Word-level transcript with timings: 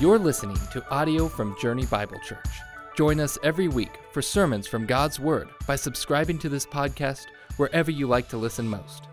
You're 0.00 0.18
listening 0.18 0.58
to 0.72 0.84
audio 0.90 1.28
from 1.28 1.54
Journey 1.60 1.84
Bible 1.84 2.18
Church. 2.20 2.48
Join 2.96 3.20
us 3.20 3.36
every 3.42 3.68
week 3.68 3.98
for 4.12 4.22
sermons 4.22 4.66
from 4.66 4.86
God's 4.86 5.20
Word 5.20 5.50
by 5.66 5.76
subscribing 5.76 6.38
to 6.38 6.48
this 6.48 6.64
podcast 6.64 7.26
wherever 7.58 7.90
you 7.90 8.06
like 8.06 8.26
to 8.30 8.38
listen 8.38 8.66
most. 8.66 9.08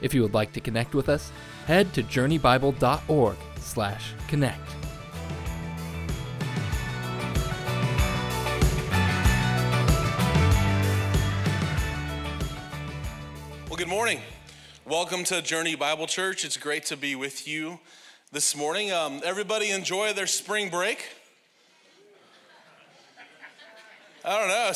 If 0.00 0.14
you 0.14 0.22
would 0.22 0.34
like 0.34 0.52
to 0.52 0.60
connect 0.60 0.94
with 0.94 1.08
us, 1.08 1.32
head 1.66 1.92
to 1.92 2.04
journeybible.org/connect. 2.04 4.60
Well, 13.68 13.76
good 13.76 13.88
morning. 13.88 14.20
Welcome 14.86 15.24
to 15.24 15.42
Journey 15.42 15.74
Bible 15.74 16.06
Church. 16.06 16.44
It's 16.44 16.56
great 16.56 16.86
to 16.86 16.96
be 16.96 17.16
with 17.16 17.48
you 17.48 17.80
this 18.30 18.54
morning. 18.54 18.92
Um, 18.92 19.22
everybody 19.24 19.70
enjoy 19.70 20.12
their 20.12 20.26
spring 20.26 20.68
break? 20.68 21.02
I 24.22 24.38
don't 24.38 24.48
know. 24.48 24.70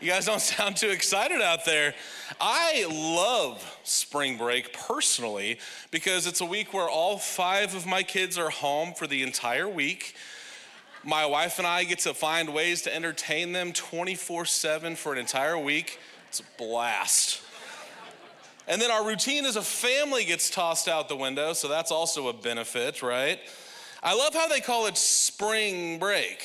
You 0.00 0.10
guys 0.10 0.26
don't 0.26 0.40
sound 0.40 0.76
too 0.76 0.88
excited 0.88 1.40
out 1.40 1.64
there. 1.64 1.94
I 2.40 2.86
love 2.90 3.78
spring 3.84 4.36
break 4.36 4.72
personally 4.72 5.60
because 5.92 6.26
it's 6.26 6.40
a 6.40 6.44
week 6.44 6.74
where 6.74 6.88
all 6.88 7.18
five 7.18 7.72
of 7.76 7.86
my 7.86 8.02
kids 8.02 8.36
are 8.36 8.50
home 8.50 8.94
for 8.94 9.06
the 9.06 9.22
entire 9.22 9.68
week. 9.68 10.16
My 11.04 11.24
wife 11.24 11.58
and 11.58 11.68
I 11.68 11.84
get 11.84 12.00
to 12.00 12.14
find 12.14 12.52
ways 12.52 12.82
to 12.82 12.94
entertain 12.94 13.52
them 13.52 13.72
24 13.72 14.44
7 14.44 14.96
for 14.96 15.12
an 15.12 15.18
entire 15.20 15.56
week. 15.56 16.00
It's 16.28 16.40
a 16.40 16.44
blast. 16.58 17.42
And 18.68 18.82
then 18.82 18.90
our 18.90 19.06
routine 19.06 19.44
as 19.44 19.56
a 19.56 19.62
family 19.62 20.24
gets 20.24 20.50
tossed 20.50 20.88
out 20.88 21.08
the 21.08 21.16
window, 21.16 21.52
so 21.52 21.68
that's 21.68 21.92
also 21.92 22.28
a 22.28 22.32
benefit, 22.32 23.00
right? 23.02 23.38
I 24.02 24.14
love 24.14 24.34
how 24.34 24.48
they 24.48 24.60
call 24.60 24.86
it 24.86 24.96
spring 24.96 25.98
break. 25.98 26.42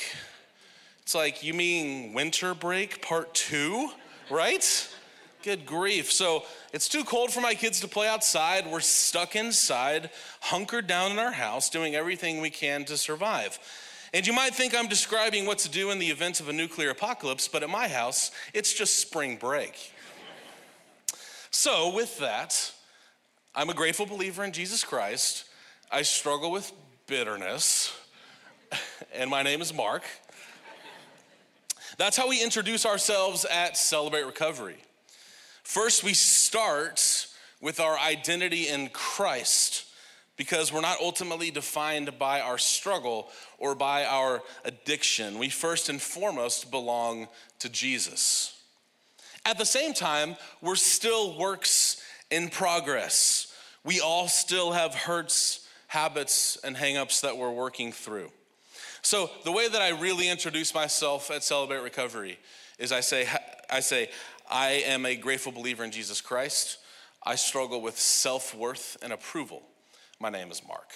It's 1.02 1.14
like, 1.14 1.42
you 1.42 1.52
mean 1.52 2.12
winter 2.12 2.54
break 2.54 3.02
part 3.02 3.34
two, 3.34 3.90
right? 4.30 4.88
Good 5.42 5.66
grief. 5.66 6.12
So 6.12 6.44
it's 6.72 6.88
too 6.88 7.02
cold 7.02 7.32
for 7.32 7.40
my 7.40 7.54
kids 7.54 7.80
to 7.80 7.88
play 7.88 8.06
outside. 8.06 8.70
We're 8.70 8.80
stuck 8.80 9.34
inside, 9.34 10.10
hunkered 10.40 10.86
down 10.86 11.10
in 11.10 11.18
our 11.18 11.32
house, 11.32 11.70
doing 11.70 11.96
everything 11.96 12.40
we 12.40 12.50
can 12.50 12.84
to 12.84 12.96
survive. 12.96 13.58
And 14.14 14.26
you 14.26 14.32
might 14.32 14.54
think 14.54 14.74
I'm 14.74 14.88
describing 14.88 15.46
what 15.46 15.58
to 15.58 15.68
do 15.68 15.90
in 15.90 15.98
the 15.98 16.06
event 16.06 16.38
of 16.38 16.48
a 16.48 16.52
nuclear 16.52 16.90
apocalypse, 16.90 17.48
but 17.48 17.62
at 17.62 17.70
my 17.70 17.88
house, 17.88 18.30
it's 18.54 18.72
just 18.72 19.00
spring 19.00 19.36
break. 19.36 19.91
So, 21.54 21.94
with 21.94 22.18
that, 22.18 22.72
I'm 23.54 23.68
a 23.68 23.74
grateful 23.74 24.06
believer 24.06 24.42
in 24.42 24.52
Jesus 24.52 24.84
Christ. 24.84 25.44
I 25.90 26.00
struggle 26.00 26.50
with 26.50 26.72
bitterness, 27.06 27.94
and 29.14 29.28
my 29.28 29.42
name 29.42 29.60
is 29.60 29.74
Mark. 29.74 30.02
That's 31.98 32.16
how 32.16 32.26
we 32.26 32.42
introduce 32.42 32.86
ourselves 32.86 33.44
at 33.44 33.76
Celebrate 33.76 34.22
Recovery. 34.22 34.78
First, 35.62 36.02
we 36.02 36.14
start 36.14 37.28
with 37.60 37.80
our 37.80 37.98
identity 37.98 38.68
in 38.68 38.88
Christ 38.88 39.84
because 40.38 40.72
we're 40.72 40.80
not 40.80 41.00
ultimately 41.02 41.50
defined 41.50 42.18
by 42.18 42.40
our 42.40 42.56
struggle 42.56 43.28
or 43.58 43.74
by 43.74 44.06
our 44.06 44.42
addiction. 44.64 45.38
We 45.38 45.50
first 45.50 45.90
and 45.90 46.00
foremost 46.00 46.70
belong 46.70 47.28
to 47.58 47.68
Jesus. 47.68 48.61
At 49.44 49.58
the 49.58 49.64
same 49.64 49.92
time, 49.92 50.36
we're 50.60 50.76
still 50.76 51.36
works 51.36 52.02
in 52.30 52.48
progress. 52.48 53.54
We 53.84 54.00
all 54.00 54.28
still 54.28 54.72
have 54.72 54.94
hurts, 54.94 55.66
habits, 55.88 56.58
and 56.62 56.76
hangups 56.76 57.22
that 57.22 57.36
we're 57.36 57.50
working 57.50 57.92
through. 57.92 58.30
So, 59.02 59.30
the 59.44 59.50
way 59.50 59.68
that 59.68 59.82
I 59.82 59.90
really 59.90 60.28
introduce 60.28 60.72
myself 60.74 61.30
at 61.32 61.42
Celebrate 61.42 61.80
Recovery 61.80 62.38
is 62.78 62.92
I 62.92 63.00
say, 63.00 63.28
I 63.68 63.80
say, 63.80 64.10
I 64.48 64.84
am 64.86 65.04
a 65.06 65.16
grateful 65.16 65.50
believer 65.50 65.82
in 65.82 65.90
Jesus 65.90 66.20
Christ. 66.20 66.78
I 67.24 67.34
struggle 67.34 67.80
with 67.80 67.98
self 67.98 68.54
worth 68.54 68.96
and 69.02 69.12
approval. 69.12 69.62
My 70.20 70.30
name 70.30 70.52
is 70.52 70.62
Mark. 70.66 70.88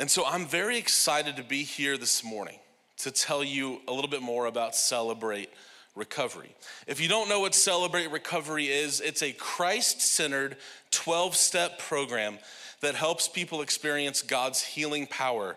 And 0.00 0.10
so 0.10 0.24
I'm 0.26 0.46
very 0.46 0.76
excited 0.76 1.36
to 1.36 1.44
be 1.44 1.62
here 1.62 1.96
this 1.96 2.24
morning 2.24 2.58
to 2.98 3.12
tell 3.12 3.44
you 3.44 3.80
a 3.86 3.92
little 3.92 4.10
bit 4.10 4.22
more 4.22 4.46
about 4.46 4.74
Celebrate 4.74 5.50
Recovery. 5.94 6.54
If 6.86 7.00
you 7.00 7.08
don't 7.08 7.28
know 7.28 7.40
what 7.40 7.54
Celebrate 7.54 8.10
Recovery 8.10 8.66
is, 8.66 9.00
it's 9.00 9.22
a 9.22 9.32
Christ 9.32 10.00
centered 10.00 10.56
12 10.90 11.36
step 11.36 11.78
program 11.78 12.38
that 12.80 12.94
helps 12.94 13.28
people 13.28 13.62
experience 13.62 14.20
God's 14.20 14.62
healing 14.62 15.06
power 15.06 15.56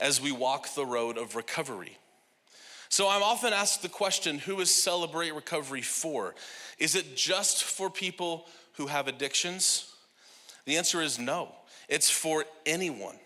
as 0.00 0.20
we 0.20 0.32
walk 0.32 0.74
the 0.74 0.86
road 0.86 1.18
of 1.18 1.34
recovery. 1.34 1.98
So 2.88 3.08
I'm 3.08 3.22
often 3.22 3.52
asked 3.52 3.82
the 3.82 3.88
question 3.88 4.38
who 4.38 4.60
is 4.60 4.70
Celebrate 4.72 5.34
Recovery 5.34 5.82
for? 5.82 6.34
Is 6.78 6.94
it 6.94 7.16
just 7.16 7.64
for 7.64 7.90
people 7.90 8.46
who 8.74 8.86
have 8.86 9.08
addictions? 9.08 9.92
The 10.64 10.76
answer 10.76 11.02
is 11.02 11.18
no. 11.18 11.52
It's 11.88 12.10
for 12.10 12.44
anyone 12.64 13.16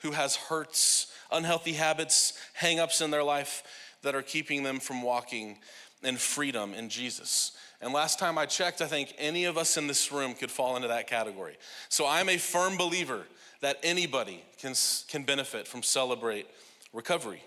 who 0.00 0.10
has 0.12 0.36
hurts, 0.36 1.12
unhealthy 1.32 1.72
habits, 1.72 2.34
hangups 2.60 3.02
in 3.02 3.10
their 3.10 3.24
life 3.24 3.62
that 4.02 4.14
are 4.14 4.22
keeping 4.22 4.62
them 4.62 4.78
from 4.78 5.02
walking 5.02 5.58
in 6.06 6.16
freedom 6.16 6.72
in 6.72 6.88
Jesus. 6.88 7.52
And 7.80 7.92
last 7.92 8.18
time 8.18 8.38
I 8.38 8.46
checked, 8.46 8.80
I 8.80 8.86
think 8.86 9.14
any 9.18 9.44
of 9.44 9.58
us 9.58 9.76
in 9.76 9.86
this 9.86 10.10
room 10.10 10.34
could 10.34 10.50
fall 10.50 10.76
into 10.76 10.88
that 10.88 11.06
category. 11.06 11.56
So 11.88 12.06
I'm 12.06 12.28
a 12.28 12.38
firm 12.38 12.76
believer 12.76 13.22
that 13.60 13.78
anybody 13.82 14.42
can, 14.58 14.74
can 15.08 15.24
benefit 15.24 15.68
from 15.68 15.82
Celebrate 15.82 16.46
Recovery. 16.92 17.42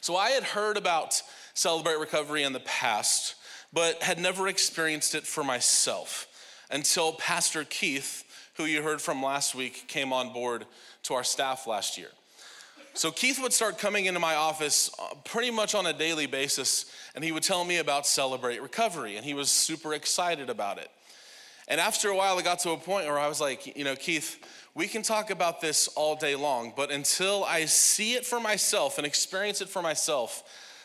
So 0.00 0.16
I 0.16 0.30
had 0.30 0.44
heard 0.44 0.76
about 0.76 1.20
Celebrate 1.54 1.98
Recovery 1.98 2.42
in 2.42 2.52
the 2.52 2.60
past, 2.60 3.34
but 3.72 4.02
had 4.02 4.18
never 4.18 4.48
experienced 4.48 5.14
it 5.14 5.26
for 5.26 5.42
myself 5.42 6.28
until 6.70 7.12
Pastor 7.14 7.64
Keith, 7.64 8.24
who 8.54 8.64
you 8.64 8.82
heard 8.82 9.00
from 9.00 9.22
last 9.22 9.54
week, 9.54 9.84
came 9.88 10.12
on 10.12 10.32
board 10.32 10.66
to 11.04 11.14
our 11.14 11.24
staff 11.24 11.66
last 11.66 11.98
year. 11.98 12.08
So 12.94 13.10
Keith 13.10 13.40
would 13.40 13.54
start 13.54 13.78
coming 13.78 14.04
into 14.04 14.20
my 14.20 14.34
office 14.34 14.90
uh, 14.98 15.14
pretty 15.24 15.50
much 15.50 15.74
on 15.74 15.86
a 15.86 15.94
daily 15.94 16.26
basis, 16.26 16.86
and 17.14 17.24
he 17.24 17.32
would 17.32 17.42
tell 17.42 17.64
me 17.64 17.78
about 17.78 18.06
Celebrate 18.06 18.60
Recovery, 18.60 19.16
and 19.16 19.24
he 19.24 19.32
was 19.32 19.50
super 19.50 19.94
excited 19.94 20.50
about 20.50 20.76
it. 20.76 20.90
And 21.68 21.80
after 21.80 22.08
a 22.08 22.16
while, 22.16 22.38
it 22.38 22.44
got 22.44 22.58
to 22.60 22.70
a 22.70 22.76
point 22.76 23.06
where 23.06 23.18
I 23.18 23.28
was 23.28 23.40
like, 23.40 23.76
you 23.78 23.84
know, 23.84 23.96
Keith, 23.96 24.38
we 24.74 24.88
can 24.88 25.02
talk 25.02 25.30
about 25.30 25.60
this 25.60 25.88
all 25.88 26.16
day 26.16 26.34
long, 26.34 26.74
but 26.76 26.90
until 26.90 27.44
I 27.44 27.64
see 27.64 28.12
it 28.12 28.26
for 28.26 28.40
myself 28.40 28.98
and 28.98 29.06
experience 29.06 29.62
it 29.62 29.70
for 29.70 29.80
myself, 29.80 30.42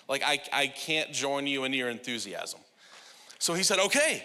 like 0.07 0.23
I, 0.23 0.40
I 0.53 0.67
can't 0.67 1.12
join 1.12 1.46
you 1.46 1.66
in 1.66 1.73
your 1.73 1.90
enthusiasm. 1.90 2.62
So 3.40 3.53
he 3.53 3.63
said, 3.63 3.79
okay, 3.79 4.23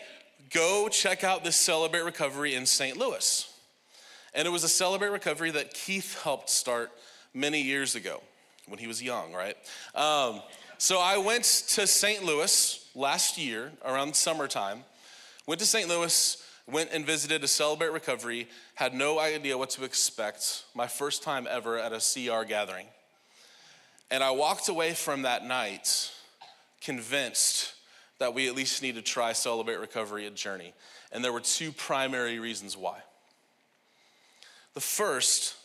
go 0.51 0.89
check 0.89 1.25
out 1.25 1.43
this 1.43 1.57
Celebrate 1.57 2.03
Recovery 2.03 2.55
in 2.55 2.65
St. 2.65 2.97
Louis. 2.97 3.49
And 4.35 4.47
it 4.47 4.51
was 4.51 4.63
a 4.63 4.69
Celebrate 4.69 5.11
Recovery 5.11 5.51
that 5.51 5.75
Keith 5.75 6.23
helped 6.23 6.49
start 6.49 6.93
many 7.35 7.61
years 7.61 7.95
ago 7.95 8.21
when 8.67 8.79
he 8.79 8.87
was 8.87 9.03
young, 9.03 9.33
right? 9.33 9.57
Um, 9.95 10.43
so 10.79 10.99
I 10.99 11.19
went 11.19 11.45
to 11.45 11.87
St. 11.87 12.25
Louis 12.25 12.89
last 12.95 13.39
year 13.39 13.73
around 13.85 14.15
summertime, 14.17 14.85
went 15.47 15.61
to 15.61 15.67
St. 15.67 15.89
Louis, 15.89 16.45
went 16.67 16.91
and 16.93 17.05
visited 17.05 17.43
a 17.45 17.49
Celebrate 17.49 17.93
Recovery, 17.93 18.49
had 18.75 18.95
no 18.95 19.19
idea 19.19 19.57
what 19.59 19.71
to 19.71 19.85
expect, 19.85 20.65
my 20.75 20.87
first 20.87 21.23
time 21.23 21.47
ever 21.49 21.79
at 21.79 21.93
a 21.93 21.99
CR 21.99 22.45
gathering. 22.45 22.87
And 24.11 24.23
I 24.23 24.31
walked 24.31 24.69
away 24.69 24.93
from 24.95 25.23
that 25.23 25.45
night 25.45 26.13
convinced 26.81 27.75
that 28.19 28.35
we 28.35 28.49
at 28.49 28.55
least 28.55 28.83
need 28.83 28.95
to 28.95 29.03
try 29.03 29.33
Celebrate 29.33 29.79
Recovery 29.79 30.27
at 30.27 30.35
Journey. 30.35 30.75
And 31.11 31.25
there 31.25 31.33
were 31.33 31.41
two 31.41 31.73
primary 31.73 32.39
reasons 32.39 32.77
why. 32.77 32.99
The 34.75 34.81
first, 34.81 35.57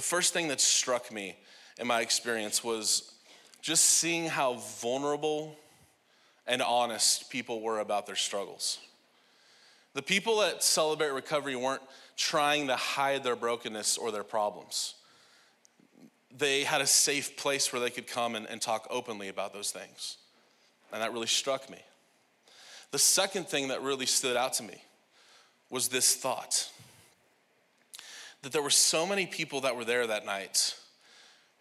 the 0.00 0.06
first 0.06 0.32
thing 0.32 0.48
that 0.48 0.62
struck 0.62 1.12
me 1.12 1.36
in 1.78 1.86
my 1.86 2.00
experience 2.00 2.64
was 2.64 3.12
just 3.60 3.84
seeing 3.84 4.24
how 4.24 4.54
vulnerable 4.80 5.54
and 6.46 6.62
honest 6.62 7.28
people 7.28 7.60
were 7.60 7.80
about 7.80 8.06
their 8.06 8.16
struggles. 8.16 8.78
The 9.92 10.00
people 10.00 10.40
at 10.40 10.62
Celebrate 10.62 11.10
Recovery 11.10 11.54
weren't 11.54 11.82
trying 12.16 12.68
to 12.68 12.76
hide 12.76 13.24
their 13.24 13.36
brokenness 13.36 13.98
or 13.98 14.10
their 14.10 14.24
problems. 14.24 14.94
They 16.34 16.64
had 16.64 16.80
a 16.80 16.86
safe 16.86 17.36
place 17.36 17.70
where 17.70 17.80
they 17.80 17.90
could 17.90 18.06
come 18.06 18.36
and, 18.36 18.46
and 18.46 18.58
talk 18.58 18.86
openly 18.88 19.28
about 19.28 19.52
those 19.52 19.70
things. 19.70 20.16
And 20.94 21.02
that 21.02 21.12
really 21.12 21.26
struck 21.26 21.68
me. 21.68 21.82
The 22.90 22.98
second 22.98 23.48
thing 23.48 23.68
that 23.68 23.82
really 23.82 24.06
stood 24.06 24.38
out 24.38 24.54
to 24.54 24.62
me 24.62 24.82
was 25.68 25.88
this 25.88 26.16
thought 26.16 26.70
that 28.42 28.52
there 28.52 28.62
were 28.62 28.70
so 28.70 29.06
many 29.06 29.26
people 29.26 29.62
that 29.62 29.76
were 29.76 29.84
there 29.84 30.06
that 30.06 30.24
night 30.24 30.76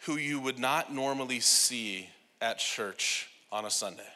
who 0.05 0.15
you 0.15 0.39
would 0.39 0.59
not 0.59 0.93
normally 0.93 1.39
see 1.39 2.09
at 2.41 2.57
church 2.57 3.29
on 3.51 3.65
a 3.65 3.69
Sunday. 3.69 4.07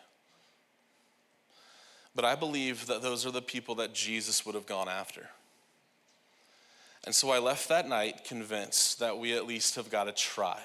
But 2.16 2.26
I 2.26 2.36
believe 2.36 2.86
that 2.88 3.02
those 3.02 3.26
are 3.26 3.32
the 3.32 3.42
people 3.42 3.76
that 3.76 3.94
Jesus 3.94 4.46
would 4.46 4.56
have 4.56 4.66
gone 4.66 4.88
after. 4.88 5.28
And 7.06 7.14
so 7.14 7.32
I 7.32 7.40
left 7.40 7.68
that 7.70 7.88
night 7.88 8.24
convinced 8.24 9.00
that 9.00 9.18
we 9.18 9.34
at 9.34 9.46
least 9.46 9.76
have 9.76 9.90
got 9.90 10.06
to 10.06 10.14
try 10.14 10.60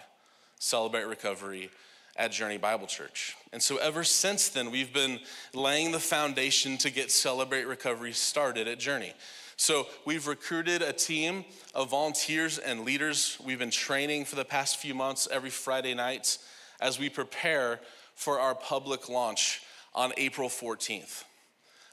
Celebrate 0.61 1.05
Recovery 1.05 1.71
at 2.17 2.33
Journey 2.33 2.59
Bible 2.59 2.87
Church. 2.87 3.37
And 3.53 3.63
so 3.63 3.77
ever 3.79 4.05
since 4.05 4.49
then, 4.49 4.71
we've 4.71 4.93
been 4.93 5.21
laying 5.55 5.93
the 5.93 6.01
foundation 6.01 6.77
to 6.79 6.91
get 6.91 7.11
Celebrate 7.11 7.65
Recovery 7.67 8.13
started 8.13 8.69
at 8.69 8.79
Journey. 8.79 9.15
So 9.61 9.89
we've 10.05 10.29
recruited 10.29 10.83
a 10.83 10.93
team 10.93 11.45
of 11.75 11.91
volunteers 11.91 12.59
and 12.59 12.85
leaders. 12.85 13.37
We've 13.45 13.59
been 13.59 13.73
training 13.73 14.25
for 14.25 14.37
the 14.37 14.45
past 14.45 14.77
few 14.77 14.95
months 14.95 15.27
every 15.33 15.51
Friday 15.51 15.95
nights 15.95 16.39
as 16.81 16.97
we 17.01 17.09
prepare 17.09 17.81
for 18.15 18.39
our 18.39 18.55
public 18.55 19.09
launch 19.09 19.61
on 19.97 20.13
April 20.17 20.49
14th. 20.49 21.25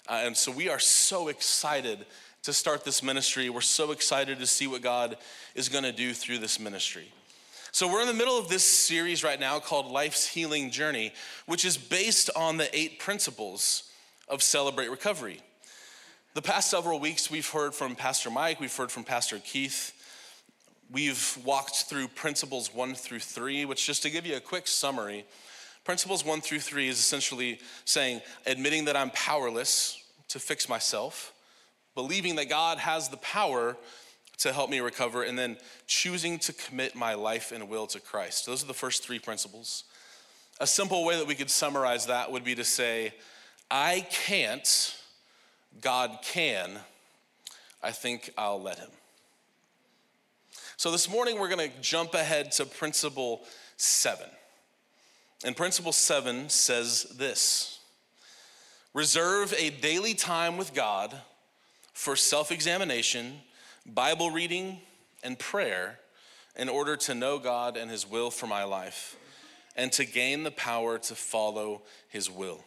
Uh, 0.08 0.22
and 0.26 0.38
so 0.38 0.52
we 0.52 0.70
are 0.70 0.78
so 0.78 1.28
excited 1.28 2.06
to 2.44 2.54
start 2.54 2.86
this 2.86 3.02
ministry. 3.02 3.50
We're 3.50 3.62
so 3.62 3.92
excited 3.92 4.38
to 4.40 4.46
see 4.46 4.68
what 4.68 4.84
God 4.84 5.18
is 5.56 5.68
going 5.68 5.86
to 5.86 5.92
do 5.92 6.14
through 6.14 6.38
this 6.38 6.60
ministry. 6.60 7.12
So, 7.72 7.92
we're 7.92 8.00
in 8.00 8.08
the 8.08 8.14
middle 8.14 8.38
of 8.38 8.48
this 8.48 8.64
series 8.64 9.22
right 9.22 9.40
now 9.40 9.60
called 9.60 9.88
Life's 9.88 10.26
Healing 10.26 10.72
Journey, 10.72 11.12
which 11.46 11.66
is 11.66 11.76
based 11.76 12.30
on 12.34 12.56
the 12.56 12.74
eight 12.78 13.00
principles 13.00 13.92
of 14.30 14.42
Celebrate 14.42 14.90
Recovery. 14.90 15.42
The 16.36 16.42
past 16.42 16.70
several 16.70 17.00
weeks, 17.00 17.32
we've 17.32 17.50
heard 17.50 17.74
from 17.74 17.96
Pastor 17.96 18.30
Mike, 18.30 18.60
we've 18.60 18.76
heard 18.76 18.92
from 18.92 19.06
Pastor 19.06 19.40
Keith. 19.40 19.94
We've 20.92 21.38
walked 21.46 21.86
through 21.86 22.10
principles 22.10 22.74
one 22.74 22.94
through 22.94 23.20
three, 23.20 23.64
which, 23.64 23.88
just 23.88 24.04
to 24.04 24.10
give 24.10 24.26
you 24.26 24.36
a 24.36 24.42
quick 24.42 24.68
summary, 24.68 25.24
principles 25.86 26.26
one 26.26 26.42
through 26.42 26.60
three 26.60 26.90
is 26.90 27.00
essentially 27.00 27.62
saying, 27.86 28.20
admitting 28.46 28.84
that 28.84 28.98
I'm 28.98 29.12
powerless 29.12 30.04
to 30.28 30.40
fix 30.40 30.68
myself, 30.68 31.32
believing 31.96 32.36
that 32.36 32.50
God 32.50 32.80
has 32.80 33.08
the 33.08 33.16
power 33.16 33.78
to 34.40 34.52
help 34.52 34.70
me 34.70 34.82
recover, 34.82 35.24
and 35.24 35.40
then 35.40 35.56
choosing 35.88 36.38
to 36.40 36.52
commit 36.52 36.96
my 36.96 37.14
life 37.14 37.54
and 37.54 37.70
will 37.70 37.88
to 37.88 38.02
Christ. 38.02 38.46
Those 38.46 38.62
are 38.62 38.68
the 38.68 38.74
first 38.74 39.06
three 39.06 39.20
principles. 39.20 39.86
A 40.60 40.68
simple 40.68 41.06
way 41.06 41.16
that 41.16 41.28
we 41.28 41.36
could 41.36 41.50
summarize 41.50 42.08
that 42.08 42.30
would 42.30 42.44
be 42.44 42.56
to 42.56 42.66
say, 42.66 43.14
I 43.72 44.06
can't, 44.12 44.98
God 45.82 46.20
can, 46.24 46.80
I 47.84 47.92
think 47.92 48.32
I'll 48.38 48.62
let 48.62 48.80
Him. 48.80 48.90
So 50.78 50.92
this 50.92 51.10
morning 51.10 51.40
we're 51.40 51.50
gonna 51.50 51.70
jump 51.82 52.14
ahead 52.14 52.52
to 52.54 52.66
principle 52.66 53.44
seven. 53.78 54.28
And 55.44 55.56
principle 55.56 55.92
seven 55.92 56.50
says 56.50 57.04
this 57.18 57.80
Reserve 58.94 59.54
a 59.58 59.70
daily 59.70 60.14
time 60.14 60.58
with 60.58 60.74
God 60.74 61.16
for 61.94 62.16
self 62.16 62.52
examination, 62.52 63.42
Bible 63.86 64.32
reading, 64.32 64.80
and 65.24 65.38
prayer 65.38 66.00
in 66.58 66.70
order 66.70 66.96
to 66.96 67.14
know 67.14 67.38
God 67.38 67.78
and 67.78 67.92
His 67.92 68.10
will 68.10 68.32
for 68.32 68.48
my 68.48 68.64
life 68.64 69.18
and 69.76 69.92
to 69.94 70.06
gain 70.06 70.44
the 70.44 70.52
power 70.52 70.98
to 70.98 71.16
follow 71.16 71.82
His 72.10 72.32
will. 72.32 72.64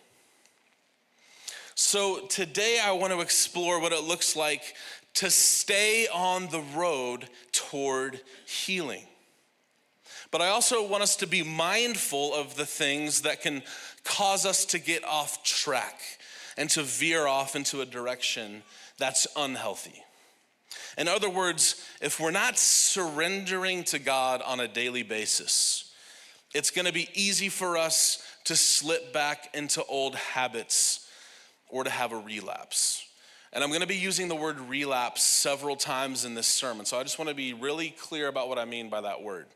So, 1.81 2.27
today 2.27 2.81
I 2.85 2.91
want 2.91 3.13
to 3.13 3.21
explore 3.21 3.81
what 3.81 3.93
it 3.93 4.03
looks 4.03 4.35
like 4.35 4.75
to 5.15 5.31
stay 5.31 6.09
on 6.13 6.49
the 6.49 6.65
road 6.75 7.29
toward 7.53 8.21
healing. 8.49 9.05
But 10.33 10.43
I 10.43 10.49
also 10.49 10.85
want 10.85 11.05
us 11.05 11.15
to 11.19 11.29
be 11.29 11.45
mindful 11.45 12.35
of 12.35 12.57
the 12.57 12.67
things 12.67 13.23
that 13.23 13.43
can 13.43 13.63
cause 14.03 14.45
us 14.45 14.65
to 14.67 14.81
get 14.81 15.05
off 15.05 15.45
track 15.45 16.01
and 16.57 16.69
to 16.71 16.83
veer 16.83 17.29
off 17.29 17.55
into 17.55 17.81
a 17.81 17.87
direction 17.87 18.65
that's 18.99 19.29
unhealthy. 19.37 20.03
In 20.99 21.07
other 21.07 21.31
words, 21.31 21.87
if 22.03 22.19
we're 22.19 22.33
not 22.33 22.59
surrendering 22.59 23.85
to 23.85 24.01
God 24.01 24.43
on 24.43 24.59
a 24.59 24.67
daily 24.67 25.05
basis, 25.05 25.95
it's 26.53 26.73
gonna 26.73 26.91
be 26.91 27.09
easy 27.15 27.49
for 27.49 27.77
us 27.77 28.21
to 28.47 28.57
slip 28.57 29.13
back 29.13 29.55
into 29.55 29.85
old 29.85 30.17
habits 30.17 31.05
or 31.69 31.85
to 31.85 31.91
have 31.91 32.13
a 32.13 32.17
relapse. 32.17 33.05
And 33.53 33.65
I'm 33.65 33.73
gonna 33.73 33.87
be 33.87 33.97
using 33.97 34.29
the 34.29 34.35
word 34.35 34.61
relapse 34.61 35.23
several 35.23 35.77
times 35.77 36.25
in 36.25 36.35
this 36.35 36.47
sermon, 36.47 36.85
so 36.87 36.99
I 36.99 37.03
just 37.03 37.19
wanna 37.19 37.35
be 37.35 37.53
really 37.55 37.91
clear 37.91 38.29
about 38.29 38.49
what 38.49 38.59
I 38.59 38.65
mean 38.65 38.89
by 38.89 39.01
that 39.01 39.23
word. 39.23 39.47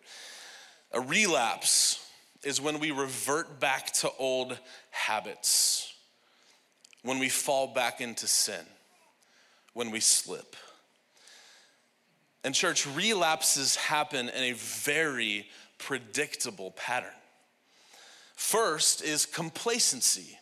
A 0.93 1.01
relapse 1.01 2.05
is 2.43 2.61
when 2.61 2.81
we 2.81 2.91
revert 2.91 3.61
back 3.61 3.93
to 3.93 4.11
old 4.19 4.59
habits, 4.91 5.93
when 7.03 7.19
we 7.19 7.29
fall 7.29 7.67
back 7.67 8.01
into 8.01 8.27
sin, 8.27 8.65
when 9.75 9.91
we 9.91 10.01
slip. 10.01 10.57
And, 12.45 12.55
church, 12.55 12.87
relapses 12.87 13.77
happen 13.77 14.29
in 14.29 14.43
a 14.43 14.53
very 14.53 15.47
predictable 15.79 16.73
pattern. 16.73 17.15
First 18.35 19.03
is 19.03 19.27
complacency. 19.27 20.39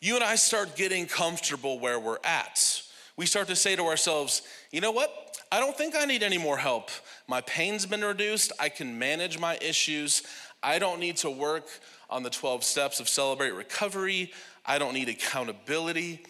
You 0.00 0.14
and 0.14 0.24
I 0.24 0.34
start 0.36 0.76
getting 0.76 1.06
comfortable 1.06 1.78
where 1.78 1.98
we're 1.98 2.18
at. 2.22 2.82
We 3.16 3.26
start 3.26 3.48
to 3.48 3.56
say 3.56 3.76
to 3.76 3.82
ourselves, 3.82 4.42
you 4.70 4.80
know 4.80 4.90
what? 4.90 5.38
I 5.50 5.60
don't 5.60 5.76
think 5.76 5.94
I 5.96 6.04
need 6.04 6.22
any 6.22 6.38
more 6.38 6.58
help. 6.58 6.90
My 7.28 7.40
pain's 7.40 7.86
been 7.86 8.02
reduced. 8.02 8.52
I 8.60 8.68
can 8.68 8.98
manage 8.98 9.38
my 9.38 9.56
issues. 9.60 10.22
I 10.62 10.78
don't 10.78 11.00
need 11.00 11.16
to 11.18 11.30
work 11.30 11.66
on 12.10 12.22
the 12.22 12.30
12 12.30 12.62
steps 12.62 13.00
of 13.00 13.08
celebrate 13.08 13.52
recovery. 13.52 14.32
I 14.66 14.78
don't 14.78 14.92
need 14.92 15.08
accountability. 15.08 16.24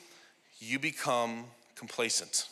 You 0.58 0.78
become 0.78 1.44
complacent. 1.74 2.48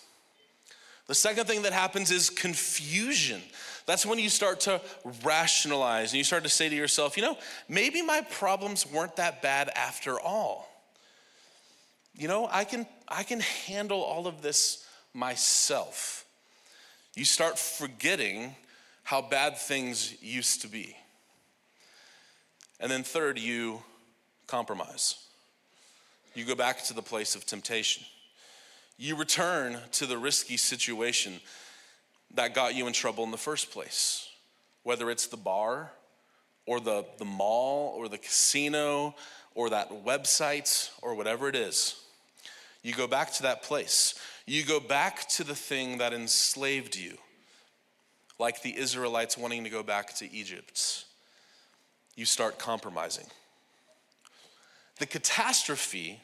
The 1.06 1.14
second 1.14 1.46
thing 1.46 1.62
that 1.62 1.72
happens 1.72 2.10
is 2.10 2.31
confusion. 2.31 3.43
That's 3.87 4.06
when 4.06 4.19
you 4.19 4.31
start 4.31 4.60
to 4.60 4.81
rationalize 5.22 6.12
and 6.12 6.19
you 6.19 6.25
start 6.25 6.44
to 6.44 6.49
say 6.49 6.69
to 6.70 6.75
yourself, 6.75 7.17
you 7.17 7.22
know, 7.22 7.37
maybe 7.69 8.00
my 8.00 8.22
problems 8.22 8.90
weren't 8.90 9.17
that 9.17 9.43
bad 9.43 9.69
after 9.76 10.19
all. 10.19 10.74
You 12.16 12.28
know, 12.28 12.49
I 12.50 12.64
can 12.64 12.87
I 13.08 13.22
can 13.22 13.40
handle 13.40 14.00
all 14.00 14.26
of 14.26 14.40
this 14.43 14.87
myself. 15.12 16.25
You 17.14 17.25
start 17.25 17.58
forgetting 17.58 18.55
how 19.02 19.20
bad 19.22 19.58
things 19.58 20.20
used 20.22 20.62
to 20.62 20.69
be. 20.69 20.96
And 22.81 22.90
then 22.90 23.02
third, 23.02 23.38
you 23.38 23.82
compromise. 24.46 25.16
You 26.34 26.44
go 26.44 26.55
back 26.55 26.82
to 26.84 26.94
the 26.94 27.02
place 27.02 27.37
of 27.37 27.46
temptation. 27.46 28.05
You 28.96 29.17
return 29.17 29.78
to 29.93 30.06
the 30.06 30.19
risky 30.19 30.56
situation 30.56 31.40
that 32.34 32.55
got 32.55 32.75
you 32.75 32.87
in 32.87 32.93
trouble 32.93 33.24
in 33.24 33.31
the 33.31 33.36
first 33.36 33.70
place, 33.70 34.29
whether 34.82 35.10
it's 35.10 35.27
the 35.27 35.36
bar 35.36 35.93
or 36.67 36.81
the, 36.81 37.05
the 37.19 37.24
mall 37.24 37.94
or 37.96 38.08
the 38.08 38.19
casino 38.19 39.15
or 39.55 39.70
that 39.70 39.91
website 40.05 40.91
or 41.03 41.15
whatever 41.15 41.48
it 41.48 41.55
is. 41.55 42.04
You 42.84 42.93
go 42.93 43.06
back 43.06 43.32
to 43.32 43.43
that 43.44 43.62
place. 43.62 44.14
You 44.46 44.62
go 44.62 44.79
back 44.79 45.26
to 45.31 45.43
the 45.43 45.55
thing 45.55 45.98
that 45.98 46.12
enslaved 46.12 46.94
you, 46.94 47.17
like 48.38 48.62
the 48.62 48.76
Israelites 48.76 49.38
wanting 49.38 49.64
to 49.64 49.70
go 49.70 49.82
back 49.82 50.14
to 50.17 50.31
Egypt. 50.31 51.06
You 52.14 52.26
start 52.26 52.58
compromising. 52.58 53.24
The 54.98 55.06
catastrophe 55.06 56.20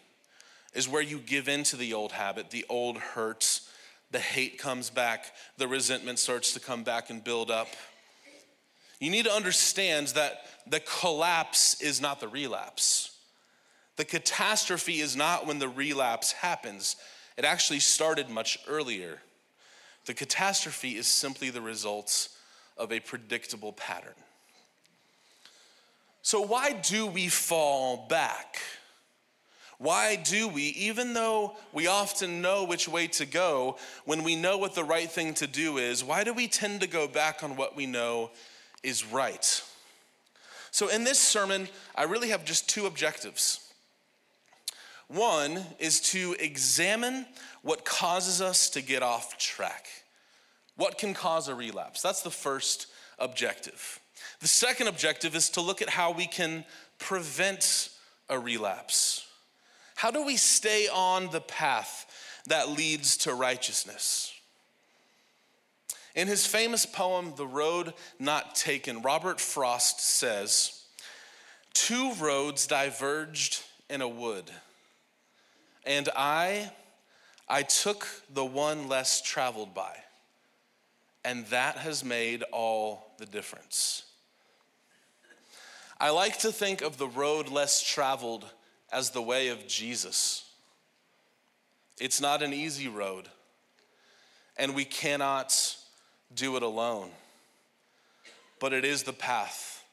is 0.74 0.86
where 0.86 1.02
you 1.02 1.18
give 1.18 1.48
in 1.48 1.64
to 1.64 1.76
the 1.76 1.94
old 1.94 2.12
habit, 2.12 2.50
the 2.50 2.66
old 2.68 2.98
hurts, 2.98 3.70
the 4.10 4.20
hate 4.20 4.58
comes 4.58 4.90
back, 4.90 5.32
the 5.56 5.66
resentment 5.66 6.18
starts 6.18 6.52
to 6.52 6.60
come 6.60 6.84
back 6.84 7.08
and 7.08 7.24
build 7.24 7.50
up. 7.50 7.68
You 9.00 9.10
need 9.10 9.24
to 9.24 9.32
understand 9.32 10.08
that 10.08 10.42
the 10.66 10.80
collapse 10.80 11.80
is 11.80 12.02
not 12.02 12.20
the 12.20 12.28
relapse. 12.28 13.09
The 13.96 14.04
catastrophe 14.04 15.00
is 15.00 15.16
not 15.16 15.46
when 15.46 15.58
the 15.58 15.68
relapse 15.68 16.32
happens, 16.32 16.96
it 17.36 17.44
actually 17.44 17.80
started 17.80 18.28
much 18.28 18.58
earlier. 18.68 19.18
The 20.06 20.14
catastrophe 20.14 20.96
is 20.96 21.06
simply 21.06 21.50
the 21.50 21.60
results 21.60 22.36
of 22.76 22.92
a 22.92 23.00
predictable 23.00 23.72
pattern. 23.72 24.14
So, 26.22 26.40
why 26.40 26.72
do 26.72 27.06
we 27.06 27.28
fall 27.28 28.06
back? 28.08 28.58
Why 29.78 30.16
do 30.16 30.46
we, 30.46 30.64
even 30.64 31.14
though 31.14 31.56
we 31.72 31.86
often 31.86 32.42
know 32.42 32.64
which 32.64 32.86
way 32.86 33.06
to 33.08 33.24
go, 33.24 33.78
when 34.04 34.22
we 34.22 34.36
know 34.36 34.58
what 34.58 34.74
the 34.74 34.84
right 34.84 35.10
thing 35.10 35.32
to 35.34 35.46
do 35.46 35.78
is, 35.78 36.04
why 36.04 36.22
do 36.22 36.34
we 36.34 36.48
tend 36.48 36.82
to 36.82 36.86
go 36.86 37.08
back 37.08 37.42
on 37.42 37.56
what 37.56 37.74
we 37.74 37.86
know 37.86 38.30
is 38.82 39.06
right? 39.06 39.62
So, 40.70 40.88
in 40.88 41.04
this 41.04 41.18
sermon, 41.18 41.68
I 41.96 42.02
really 42.02 42.28
have 42.28 42.44
just 42.44 42.68
two 42.68 42.86
objectives. 42.86 43.69
One 45.10 45.66
is 45.80 46.00
to 46.12 46.36
examine 46.38 47.26
what 47.62 47.84
causes 47.84 48.40
us 48.40 48.70
to 48.70 48.80
get 48.80 49.02
off 49.02 49.36
track. 49.38 49.88
What 50.76 50.98
can 50.98 51.14
cause 51.14 51.48
a 51.48 51.54
relapse? 51.54 52.00
That's 52.00 52.22
the 52.22 52.30
first 52.30 52.86
objective. 53.18 53.98
The 54.38 54.46
second 54.46 54.86
objective 54.86 55.34
is 55.34 55.50
to 55.50 55.60
look 55.60 55.82
at 55.82 55.88
how 55.88 56.12
we 56.12 56.26
can 56.26 56.64
prevent 56.98 57.90
a 58.28 58.38
relapse. 58.38 59.26
How 59.96 60.12
do 60.12 60.24
we 60.24 60.36
stay 60.36 60.86
on 60.86 61.28
the 61.30 61.40
path 61.40 62.06
that 62.46 62.70
leads 62.70 63.16
to 63.18 63.34
righteousness? 63.34 64.32
In 66.14 66.28
his 66.28 66.46
famous 66.46 66.86
poem, 66.86 67.34
The 67.36 67.46
Road 67.46 67.94
Not 68.20 68.54
Taken, 68.54 69.02
Robert 69.02 69.40
Frost 69.40 70.00
says, 70.00 70.84
Two 71.74 72.14
roads 72.14 72.68
diverged 72.68 73.64
in 73.88 74.02
a 74.02 74.08
wood, 74.08 74.50
and 75.84 76.08
I, 76.16 76.70
I 77.48 77.62
took 77.62 78.06
the 78.32 78.44
one 78.44 78.88
less 78.88 79.22
traveled 79.22 79.74
by, 79.74 79.96
and 81.24 81.46
that 81.46 81.76
has 81.76 82.04
made 82.04 82.42
all 82.52 83.12
the 83.18 83.26
difference. 83.26 84.04
I 85.98 86.10
like 86.10 86.38
to 86.38 86.52
think 86.52 86.80
of 86.80 86.96
the 86.96 87.08
road 87.08 87.48
less 87.48 87.82
traveled 87.82 88.46
as 88.90 89.10
the 89.10 89.22
way 89.22 89.48
of 89.48 89.66
Jesus. 89.66 90.44
It's 92.00 92.20
not 92.20 92.42
an 92.42 92.54
easy 92.54 92.88
road, 92.88 93.28
and 94.56 94.74
we 94.74 94.84
cannot 94.86 95.76
do 96.34 96.56
it 96.56 96.62
alone. 96.62 97.10
But 98.58 98.72
it 98.72 98.84
is 98.84 99.02
the 99.02 99.12
path 99.12 99.84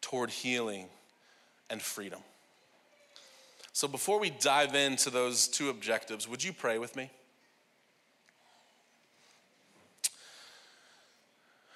toward 0.00 0.30
healing 0.30 0.86
and 1.68 1.80
freedom. 1.80 2.20
So 3.80 3.88
before 3.88 4.20
we 4.20 4.28
dive 4.28 4.74
into 4.74 5.08
those 5.08 5.48
two 5.48 5.70
objectives, 5.70 6.28
would 6.28 6.44
you 6.44 6.52
pray 6.52 6.76
with 6.76 6.96
me? 6.96 7.10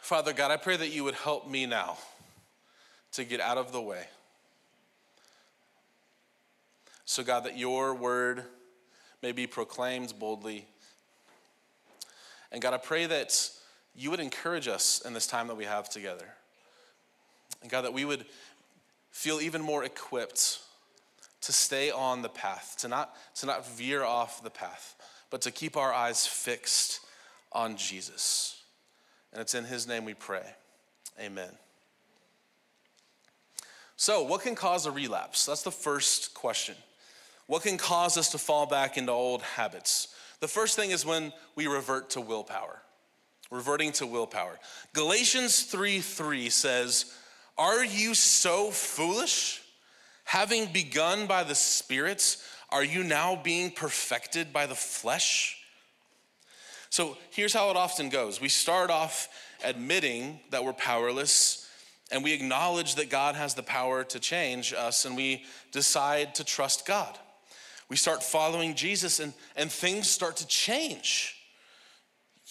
Father 0.03 0.35
God, 0.35 0.51
I 0.51 0.59
pray 0.59 0.77
that 0.77 0.91
you 0.91 1.03
would 1.05 1.15
help 1.15 1.49
me 1.49 1.65
now 1.65 1.97
to 3.13 3.25
get 3.25 3.41
out 3.41 3.57
of 3.57 3.73
the 3.73 3.81
way. 3.81 4.05
So, 7.07 7.25
God, 7.25 7.45
that 7.45 7.57
your 7.57 7.95
word 7.95 8.45
may 9.23 9.33
be 9.33 9.47
proclaimed 9.47 10.13
boldly. 10.19 10.67
And 12.53 12.61
God, 12.61 12.75
I 12.75 12.77
pray 12.77 13.07
that 13.07 13.49
you 13.97 14.11
would 14.11 14.21
encourage 14.21 14.69
us 14.69 15.01
in 15.07 15.15
this 15.15 15.27
time 15.27 15.49
that 15.49 15.57
we 15.57 15.65
have 15.65 15.89
together. 15.89 16.29
And 17.63 17.71
God, 17.71 17.87
that 17.87 17.95
we 17.95 18.05
would 18.05 18.27
feel 19.11 19.41
even 19.41 19.63
more 19.63 19.85
equipped 19.85 20.59
to 21.45 21.53
stay 21.53 21.91
on 21.91 22.23
the 22.23 22.29
path, 22.29 22.77
to 22.79 22.89
not, 22.89 23.15
to 23.37 23.47
not 23.47 23.67
veer 23.67 24.03
off 24.03 24.43
the 24.43 24.51
path, 24.51 24.97
but 25.31 25.43
to 25.43 25.51
keep 25.51 25.77
our 25.77 25.93
eyes 25.93 26.27
fixed 26.27 27.01
on 27.53 27.77
Jesus. 27.77 28.63
And 29.33 29.43
it's 29.43 29.55
in 29.55 29.65
his 29.65 29.87
name 29.87 30.05
we 30.05 30.15
pray. 30.15 30.45
Amen. 31.21 31.51
So, 33.97 34.23
what 34.23 34.43
can 34.43 34.55
cause 34.55 34.87
a 34.87 34.91
relapse? 34.91 35.47
That's 35.47 35.63
the 35.63 35.71
first 35.71 36.35
question. 36.35 36.77
What 37.47 37.63
can 37.63 37.77
cause 37.77 38.17
us 38.17 38.31
to 38.31 38.39
fall 38.39 38.67
back 38.67 38.97
into 38.97 39.13
old 39.13 39.43
habits? 39.43 40.15
The 40.41 40.49
first 40.49 40.77
thing 40.77 40.91
is 40.91 41.07
when 41.07 41.33
we 41.57 41.67
revert 41.67 42.11
to 42.11 42.21
willpower. 42.21 42.81
Reverting 43.51 43.93
to 43.93 44.07
willpower. 44.07 44.59
Galatians 44.95 45.63
3 45.65 46.01
3 46.01 46.49
says, 46.49 47.15
Are 47.59 47.85
you 47.85 48.15
so 48.15 48.71
foolish? 48.71 49.64
Having 50.25 50.73
begun 50.73 51.27
by 51.27 51.45
the 51.45 51.55
Spirit, 51.55 52.37
are 52.71 52.85
you 52.85 53.05
now 53.05 53.37
being 53.37 53.71
perfected 53.71 54.53
by 54.53 54.67
the 54.67 54.75
flesh? 54.75 55.59
So 56.91 57.17
here's 57.31 57.53
how 57.53 57.71
it 57.71 57.77
often 57.77 58.09
goes 58.09 58.41
we 58.41 58.49
start 58.49 58.91
off 58.91 59.29
admitting 59.65 60.41
that 60.51 60.65
we're 60.65 60.73
powerless, 60.73 61.69
and 62.11 62.23
we 62.23 62.33
acknowledge 62.33 62.97
that 62.97 63.11
God 63.11 63.35
has 63.35 63.55
the 63.55 63.63
power 63.63 64.05
to 64.05 64.21
change 64.21 64.73
us, 64.73 65.05
and 65.05 65.17
we 65.17 65.45
decide 65.73 66.35
to 66.37 66.45
trust 66.45 66.87
God. 66.87 67.19
We 67.89 67.97
start 67.97 68.23
following 68.23 68.75
Jesus, 68.75 69.21
and, 69.21 69.33
and 69.57 69.71
things 69.71 70.09
start 70.09 70.37
to 70.39 70.47
change. 70.47 71.37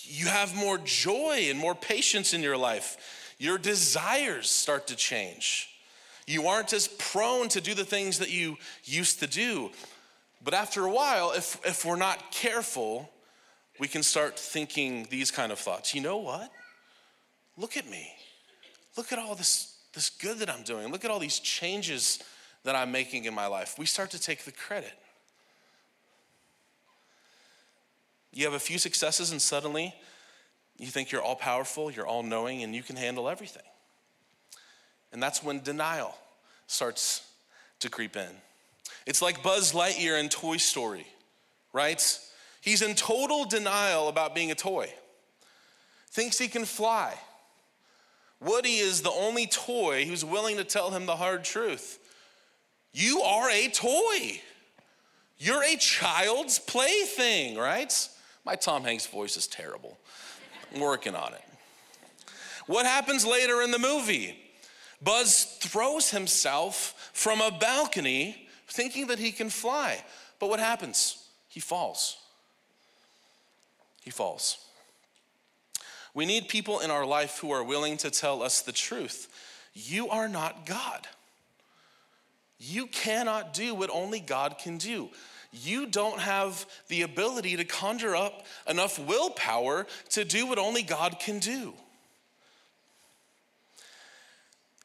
You 0.03 0.27
have 0.27 0.55
more 0.55 0.77
joy 0.77 1.47
and 1.49 1.57
more 1.57 1.75
patience 1.75 2.33
in 2.33 2.41
your 2.41 2.57
life. 2.57 2.97
Your 3.37 3.57
desires 3.57 4.49
start 4.49 4.87
to 4.87 4.95
change. 4.95 5.69
You 6.25 6.47
aren't 6.47 6.73
as 6.73 6.87
prone 6.87 7.49
to 7.49 7.61
do 7.61 7.73
the 7.73 7.85
things 7.85 8.19
that 8.19 8.31
you 8.31 8.57
used 8.83 9.19
to 9.19 9.27
do. 9.27 9.71
But 10.43 10.53
after 10.53 10.85
a 10.85 10.91
while, 10.91 11.31
if, 11.31 11.59
if 11.65 11.85
we're 11.85 11.95
not 11.95 12.31
careful, 12.31 13.09
we 13.79 13.87
can 13.87 14.03
start 14.03 14.37
thinking 14.37 15.07
these 15.09 15.31
kind 15.31 15.51
of 15.51 15.59
thoughts. 15.59 15.95
You 15.95 16.01
know 16.01 16.17
what? 16.17 16.51
Look 17.57 17.77
at 17.77 17.89
me. 17.89 18.11
Look 18.97 19.11
at 19.11 19.19
all 19.19 19.35
this, 19.35 19.77
this 19.93 20.09
good 20.09 20.39
that 20.39 20.49
I'm 20.49 20.63
doing. 20.63 20.91
Look 20.91 21.05
at 21.05 21.11
all 21.11 21.19
these 21.19 21.39
changes 21.39 22.19
that 22.63 22.75
I'm 22.75 22.91
making 22.91 23.25
in 23.25 23.33
my 23.33 23.47
life. 23.47 23.75
We 23.77 23.85
start 23.85 24.11
to 24.11 24.19
take 24.19 24.43
the 24.43 24.51
credit. 24.51 24.93
You 28.31 28.45
have 28.45 28.53
a 28.53 28.59
few 28.59 28.79
successes, 28.79 29.31
and 29.31 29.41
suddenly 29.41 29.93
you 30.77 30.87
think 30.87 31.11
you're 31.11 31.21
all 31.21 31.35
powerful, 31.35 31.91
you're 31.91 32.07
all 32.07 32.23
knowing, 32.23 32.63
and 32.63 32.73
you 32.73 32.81
can 32.81 32.95
handle 32.95 33.29
everything. 33.29 33.63
And 35.13 35.21
that's 35.21 35.43
when 35.43 35.61
denial 35.61 36.17
starts 36.67 37.25
to 37.79 37.89
creep 37.89 38.17
in. 38.17 38.29
It's 39.05 39.21
like 39.21 39.43
Buzz 39.43 39.71
Lightyear 39.71 40.19
in 40.19 40.27
Toy 40.27 40.57
Story, 40.57 41.05
right? 41.71 42.19
He's 42.61 42.81
in 42.81 42.95
total 42.95 43.45
denial 43.45 44.07
about 44.07 44.33
being 44.33 44.51
a 44.51 44.55
toy, 44.55 44.91
thinks 46.09 46.39
he 46.39 46.47
can 46.47 46.65
fly. 46.65 47.13
Woody 48.39 48.77
is 48.77 49.01
the 49.01 49.11
only 49.11 49.45
toy 49.45 50.05
who's 50.05 50.25
willing 50.25 50.57
to 50.57 50.63
tell 50.63 50.91
him 50.91 51.05
the 51.05 51.15
hard 51.15 51.43
truth. 51.43 51.99
You 52.91 53.21
are 53.21 53.49
a 53.49 53.67
toy. 53.69 54.41
You're 55.37 55.63
a 55.63 55.75
child's 55.75 56.59
plaything, 56.59 57.57
right? 57.57 57.93
My 58.45 58.55
Tom 58.55 58.83
Hanks 58.83 59.05
voice 59.05 59.37
is 59.37 59.47
terrible. 59.47 59.97
I'm 60.73 60.81
working 60.81 61.15
on 61.15 61.33
it. 61.33 61.41
What 62.65 62.85
happens 62.85 63.25
later 63.25 63.61
in 63.61 63.71
the 63.71 63.79
movie? 63.79 64.42
Buzz 65.03 65.43
throws 65.59 66.09
himself 66.11 67.11
from 67.13 67.41
a 67.41 67.51
balcony 67.51 68.47
thinking 68.67 69.07
that 69.07 69.19
he 69.19 69.31
can 69.31 69.49
fly. 69.49 70.03
But 70.39 70.49
what 70.49 70.59
happens? 70.59 71.27
He 71.47 71.59
falls. 71.59 72.17
He 74.03 74.11
falls. 74.11 74.57
We 76.13 76.25
need 76.25 76.47
people 76.47 76.79
in 76.79 76.91
our 76.91 77.05
life 77.05 77.39
who 77.39 77.51
are 77.51 77.63
willing 77.63 77.97
to 77.97 78.11
tell 78.11 78.43
us 78.43 78.61
the 78.61 78.71
truth. 78.71 79.27
You 79.73 80.09
are 80.09 80.27
not 80.27 80.65
God. 80.65 81.07
You 82.59 82.87
cannot 82.87 83.53
do 83.53 83.73
what 83.73 83.89
only 83.89 84.19
God 84.19 84.57
can 84.57 84.77
do 84.77 85.09
you 85.53 85.85
don't 85.85 86.19
have 86.19 86.65
the 86.87 87.03
ability 87.03 87.55
to 87.57 87.63
conjure 87.63 88.15
up 88.15 88.45
enough 88.67 88.97
willpower 88.97 89.85
to 90.09 90.25
do 90.25 90.47
what 90.47 90.57
only 90.57 90.81
God 90.81 91.19
can 91.19 91.39
do. 91.39 91.73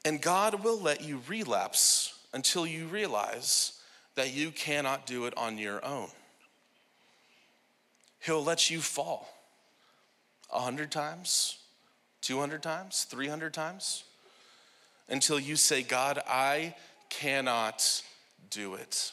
And 0.05 0.21
God 0.21 0.62
will 0.62 0.81
let 0.81 1.02
you 1.02 1.21
relapse 1.28 2.19
until 2.33 2.67
you 2.67 2.87
realize 2.87 3.81
that 4.14 4.33
you 4.33 4.50
cannot 4.50 5.07
do 5.07 5.26
it 5.26 5.37
on 5.37 5.59
your 5.59 5.85
own. 5.85 6.09
He'll 8.21 8.45
let 8.45 8.71
you 8.71 8.81
fall 8.81 9.28
a 10.52 10.61
hundred 10.61 10.90
times, 10.90 11.59
200 12.23 12.62
times, 12.62 13.05
300 13.05 13.55
times, 13.55 14.05
until 15.09 15.38
you 15.38 15.57
say, 15.57 15.83
God, 15.83 16.21
I 16.26 16.75
cannot 17.11 18.02
do 18.50 18.75
it. 18.75 19.12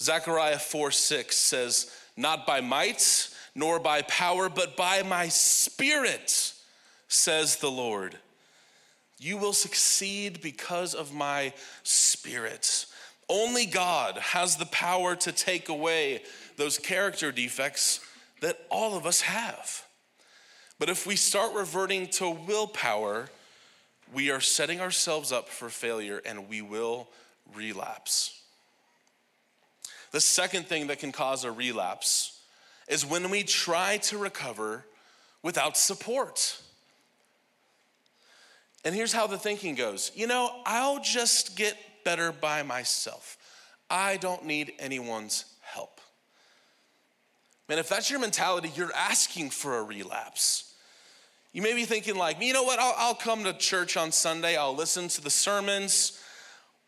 Zechariah 0.00 0.58
4 0.58 0.90
6 0.90 1.36
says, 1.36 1.90
Not 2.16 2.46
by 2.46 2.60
might 2.60 3.28
nor 3.54 3.78
by 3.78 4.02
power, 4.02 4.48
but 4.48 4.76
by 4.76 5.02
my 5.02 5.28
spirit, 5.28 6.52
says 7.08 7.56
the 7.56 7.70
Lord. 7.70 8.18
You 9.22 9.36
will 9.36 9.52
succeed 9.52 10.40
because 10.40 10.94
of 10.94 11.14
my 11.14 11.52
spirit. 11.84 12.86
Only 13.28 13.66
God 13.66 14.18
has 14.18 14.56
the 14.56 14.66
power 14.66 15.14
to 15.14 15.30
take 15.30 15.68
away 15.68 16.22
those 16.56 16.76
character 16.76 17.30
defects 17.30 18.00
that 18.40 18.58
all 18.68 18.96
of 18.96 19.06
us 19.06 19.20
have. 19.20 19.84
But 20.80 20.88
if 20.88 21.06
we 21.06 21.14
start 21.14 21.54
reverting 21.54 22.08
to 22.08 22.30
willpower, 22.30 23.28
we 24.12 24.32
are 24.32 24.40
setting 24.40 24.80
ourselves 24.80 25.30
up 25.30 25.48
for 25.48 25.68
failure 25.68 26.20
and 26.26 26.48
we 26.48 26.60
will 26.60 27.08
relapse. 27.54 28.42
The 30.10 30.20
second 30.20 30.66
thing 30.66 30.88
that 30.88 30.98
can 30.98 31.12
cause 31.12 31.44
a 31.44 31.52
relapse 31.52 32.40
is 32.88 33.06
when 33.06 33.30
we 33.30 33.44
try 33.44 33.98
to 33.98 34.18
recover 34.18 34.84
without 35.44 35.76
support. 35.76 36.60
And 38.84 38.94
here's 38.94 39.12
how 39.12 39.26
the 39.26 39.38
thinking 39.38 39.74
goes 39.74 40.12
you 40.14 40.26
know, 40.26 40.62
I'll 40.66 41.00
just 41.02 41.56
get 41.56 41.76
better 42.04 42.32
by 42.32 42.62
myself. 42.62 43.38
I 43.88 44.16
don't 44.16 44.46
need 44.46 44.72
anyone's 44.78 45.44
help. 45.60 46.00
Man, 47.68 47.78
if 47.78 47.88
that's 47.88 48.10
your 48.10 48.20
mentality, 48.20 48.70
you're 48.74 48.92
asking 48.94 49.50
for 49.50 49.78
a 49.78 49.82
relapse. 49.82 50.74
You 51.52 51.60
may 51.60 51.74
be 51.74 51.84
thinking, 51.84 52.16
like, 52.16 52.40
you 52.40 52.54
know 52.54 52.62
what, 52.62 52.78
I'll, 52.78 52.94
I'll 52.96 53.14
come 53.14 53.44
to 53.44 53.52
church 53.52 53.98
on 53.98 54.10
Sunday, 54.10 54.56
I'll 54.56 54.74
listen 54.74 55.08
to 55.08 55.20
the 55.20 55.28
sermons, 55.28 56.18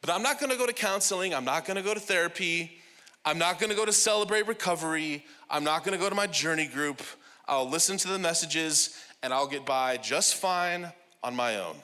but 0.01 0.09
I'm 0.09 0.23
not 0.23 0.41
gonna 0.41 0.57
go 0.57 0.67
to 0.67 0.73
counseling, 0.73 1.35
I'm 1.35 1.45
not 1.45 1.67
gonna 1.67 1.83
go 1.83 1.93
to 1.93 2.01
therapy, 2.01 2.81
I'm 3.27 3.39
not 3.39 3.59
gonna 3.59 3.75
go 3.75 3.87
to 3.87 3.93
celebrate 3.93 4.47
recovery. 4.47 5.25
I'm 5.49 5.65
not 5.65 5.85
gonna 5.85 5.99
go 5.99 6.09
to 6.09 6.15
my 6.15 6.27
journey 6.27 6.67
group. 6.67 7.03
I'll 7.47 7.69
listen 7.69 7.97
to 7.99 8.09
the 8.09 8.19
messages 8.19 8.99
and 9.23 9.33
I'll 9.33 9.47
get 9.47 9.65
by 9.65 9.97
just 9.97 10.35
fine 10.35 10.93
on 11.25 11.35
my 11.35 11.57
own. 11.57 11.75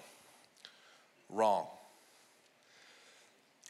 Wrong. 1.30 1.66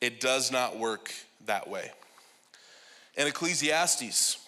It 0.00 0.20
does 0.20 0.50
not 0.50 0.78
work 0.78 1.12
that 1.46 1.68
way. 1.68 1.90
In 3.16 3.26
Ecclesiastes, 3.26 4.38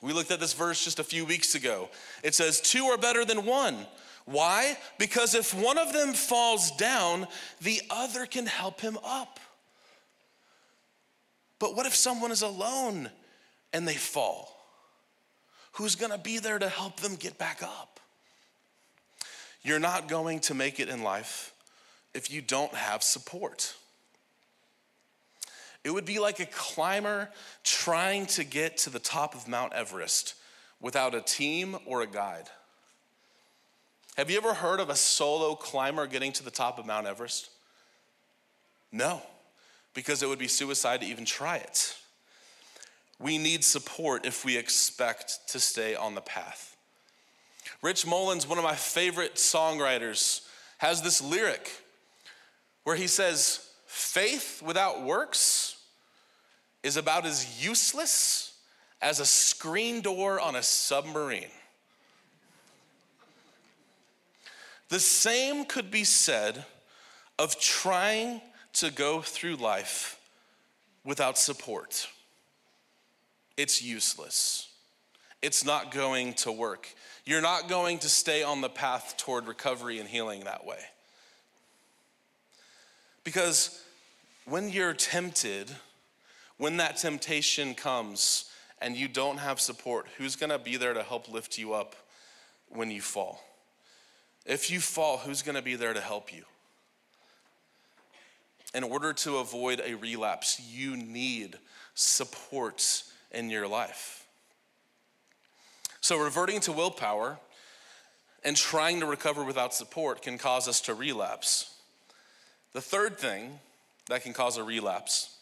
we 0.00 0.12
looked 0.12 0.30
at 0.30 0.40
this 0.40 0.52
verse 0.52 0.84
just 0.84 0.98
a 0.98 1.04
few 1.04 1.24
weeks 1.24 1.54
ago. 1.54 1.88
It 2.22 2.34
says, 2.34 2.60
Two 2.60 2.84
are 2.86 2.98
better 2.98 3.24
than 3.24 3.44
one. 3.44 3.86
Why? 4.24 4.76
Because 4.98 5.34
if 5.34 5.52
one 5.52 5.78
of 5.78 5.92
them 5.92 6.12
falls 6.12 6.70
down, 6.76 7.26
the 7.60 7.80
other 7.90 8.24
can 8.26 8.46
help 8.46 8.80
him 8.80 8.98
up. 9.04 9.40
But 11.58 11.74
what 11.76 11.86
if 11.86 11.94
someone 11.94 12.30
is 12.30 12.42
alone 12.42 13.10
and 13.72 13.86
they 13.86 13.94
fall? 13.94 14.48
Who's 15.72 15.94
gonna 15.96 16.18
be 16.18 16.38
there 16.38 16.58
to 16.58 16.68
help 16.68 17.00
them 17.00 17.16
get 17.16 17.38
back 17.38 17.62
up? 17.62 17.91
You're 19.62 19.78
not 19.78 20.08
going 20.08 20.40
to 20.40 20.54
make 20.54 20.80
it 20.80 20.88
in 20.88 21.02
life 21.02 21.52
if 22.14 22.30
you 22.30 22.42
don't 22.42 22.74
have 22.74 23.02
support. 23.02 23.74
It 25.84 25.90
would 25.90 26.04
be 26.04 26.18
like 26.18 26.40
a 26.40 26.46
climber 26.46 27.28
trying 27.64 28.26
to 28.26 28.44
get 28.44 28.76
to 28.78 28.90
the 28.90 28.98
top 28.98 29.34
of 29.34 29.48
Mount 29.48 29.72
Everest 29.72 30.34
without 30.80 31.14
a 31.14 31.20
team 31.20 31.76
or 31.86 32.02
a 32.02 32.06
guide. 32.06 32.48
Have 34.16 34.30
you 34.30 34.36
ever 34.36 34.54
heard 34.54 34.78
of 34.78 34.90
a 34.90 34.96
solo 34.96 35.54
climber 35.54 36.06
getting 36.06 36.32
to 36.32 36.44
the 36.44 36.50
top 36.50 36.78
of 36.78 36.86
Mount 36.86 37.06
Everest? 37.06 37.50
No, 38.92 39.22
because 39.94 40.22
it 40.22 40.28
would 40.28 40.38
be 40.38 40.48
suicide 40.48 41.00
to 41.00 41.06
even 41.06 41.24
try 41.24 41.56
it. 41.56 41.96
We 43.18 43.38
need 43.38 43.64
support 43.64 44.26
if 44.26 44.44
we 44.44 44.56
expect 44.56 45.48
to 45.48 45.60
stay 45.60 45.94
on 45.94 46.14
the 46.14 46.20
path. 46.20 46.71
Rich 47.82 48.06
Mullins, 48.06 48.46
one 48.46 48.58
of 48.58 48.64
my 48.64 48.76
favorite 48.76 49.34
songwriters, 49.34 50.46
has 50.78 51.02
this 51.02 51.20
lyric 51.20 51.70
where 52.84 52.96
he 52.96 53.08
says, 53.08 53.68
Faith 53.86 54.62
without 54.64 55.02
works 55.02 55.76
is 56.82 56.96
about 56.96 57.26
as 57.26 57.64
useless 57.64 58.54
as 59.00 59.20
a 59.20 59.26
screen 59.26 60.00
door 60.00 60.40
on 60.40 60.56
a 60.56 60.62
submarine. 60.62 61.50
The 64.88 65.00
same 65.00 65.64
could 65.64 65.90
be 65.90 66.04
said 66.04 66.64
of 67.38 67.58
trying 67.58 68.40
to 68.74 68.90
go 68.90 69.20
through 69.20 69.56
life 69.56 70.20
without 71.04 71.36
support. 71.36 72.08
It's 73.56 73.82
useless. 73.82 74.68
It's 75.40 75.64
not 75.64 75.90
going 75.90 76.34
to 76.34 76.52
work. 76.52 76.88
You're 77.24 77.40
not 77.40 77.68
going 77.68 78.00
to 78.00 78.08
stay 78.08 78.42
on 78.42 78.60
the 78.60 78.68
path 78.68 79.14
toward 79.16 79.46
recovery 79.46 79.98
and 80.00 80.08
healing 80.08 80.44
that 80.44 80.66
way. 80.66 80.78
Because 83.24 83.80
when 84.44 84.68
you're 84.68 84.92
tempted, 84.92 85.70
when 86.58 86.78
that 86.78 86.96
temptation 86.96 87.74
comes 87.74 88.50
and 88.80 88.96
you 88.96 89.06
don't 89.06 89.38
have 89.38 89.60
support, 89.60 90.06
who's 90.18 90.34
gonna 90.34 90.58
be 90.58 90.76
there 90.76 90.94
to 90.94 91.02
help 91.04 91.28
lift 91.28 91.58
you 91.58 91.72
up 91.72 91.94
when 92.68 92.90
you 92.90 93.00
fall? 93.00 93.40
If 94.44 94.70
you 94.70 94.80
fall, 94.80 95.18
who's 95.18 95.42
gonna 95.42 95.62
be 95.62 95.76
there 95.76 95.94
to 95.94 96.00
help 96.00 96.34
you? 96.34 96.44
In 98.74 98.82
order 98.82 99.12
to 99.12 99.36
avoid 99.36 99.80
a 99.84 99.94
relapse, 99.94 100.60
you 100.68 100.96
need 100.96 101.58
support 101.94 103.04
in 103.30 103.50
your 103.50 103.68
life. 103.68 104.21
So, 106.02 106.18
reverting 106.18 106.58
to 106.62 106.72
willpower 106.72 107.38
and 108.42 108.56
trying 108.56 108.98
to 109.00 109.06
recover 109.06 109.44
without 109.44 109.72
support 109.72 110.20
can 110.20 110.36
cause 110.36 110.66
us 110.66 110.80
to 110.82 110.94
relapse. 110.94 111.76
The 112.72 112.80
third 112.80 113.18
thing 113.18 113.60
that 114.08 114.24
can 114.24 114.32
cause 114.32 114.56
a 114.56 114.64
relapse 114.64 115.36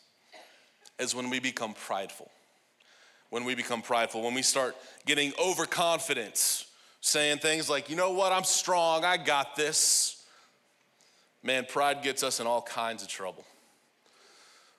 is 0.98 1.14
when 1.14 1.30
we 1.30 1.40
become 1.40 1.72
prideful. 1.72 2.30
When 3.30 3.44
we 3.44 3.54
become 3.54 3.80
prideful, 3.80 4.22
when 4.22 4.34
we 4.34 4.42
start 4.42 4.76
getting 5.06 5.32
overconfident, 5.42 6.66
saying 7.00 7.38
things 7.38 7.70
like, 7.70 7.88
you 7.88 7.96
know 7.96 8.12
what, 8.12 8.30
I'm 8.30 8.44
strong, 8.44 9.02
I 9.02 9.16
got 9.16 9.56
this. 9.56 10.22
Man, 11.42 11.64
pride 11.64 12.02
gets 12.02 12.22
us 12.22 12.38
in 12.38 12.46
all 12.46 12.60
kinds 12.60 13.02
of 13.02 13.08
trouble. 13.08 13.46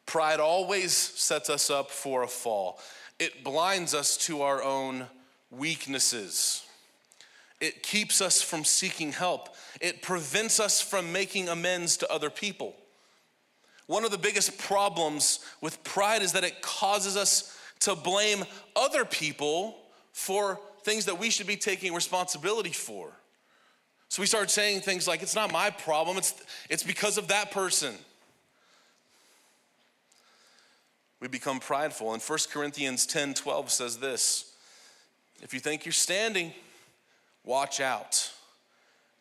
Pride 0.05 0.39
always 0.39 0.95
sets 0.95 1.49
us 1.49 1.71
up 1.71 1.89
for 1.89 2.21
a 2.21 2.27
fall. 2.27 2.79
It 3.17 3.43
blinds 3.43 3.95
us 3.95 4.15
to 4.27 4.43
our 4.43 4.61
own 4.61 5.07
weaknesses. 5.51 6.65
It 7.59 7.83
keeps 7.83 8.21
us 8.21 8.41
from 8.41 8.63
seeking 8.63 9.11
help. 9.11 9.55
It 9.79 10.01
prevents 10.01 10.59
us 10.59 10.81
from 10.81 11.11
making 11.11 11.49
amends 11.49 11.97
to 11.97 12.11
other 12.11 12.29
people. 12.29 12.75
One 13.85 14.03
of 14.03 14.11
the 14.11 14.17
biggest 14.17 14.57
problems 14.57 15.39
with 15.61 15.83
pride 15.83 16.21
is 16.21 16.31
that 16.33 16.43
it 16.43 16.61
causes 16.61 17.17
us 17.17 17.55
to 17.81 17.95
blame 17.95 18.45
other 18.75 19.05
people 19.05 19.77
for 20.13 20.59
things 20.83 21.05
that 21.05 21.19
we 21.19 21.29
should 21.29 21.47
be 21.47 21.55
taking 21.55 21.93
responsibility 21.93 22.71
for. 22.71 23.11
So 24.09 24.21
we 24.21 24.25
start 24.25 24.49
saying 24.49 24.81
things 24.81 25.07
like, 25.07 25.21
it's 25.21 25.35
not 25.35 25.51
my 25.51 25.69
problem, 25.69 26.17
it's, 26.17 26.33
it's 26.69 26.83
because 26.83 27.17
of 27.17 27.27
that 27.29 27.51
person. 27.51 27.95
We 31.19 31.27
become 31.27 31.59
prideful. 31.59 32.13
And 32.13 32.21
1 32.21 32.39
Corinthians 32.51 33.05
10 33.05 33.35
12 33.35 33.71
says 33.71 33.97
this 33.97 34.50
If 35.41 35.53
you 35.53 35.59
think 35.59 35.85
you're 35.85 35.91
standing, 35.91 36.53
watch 37.43 37.79
out 37.81 38.31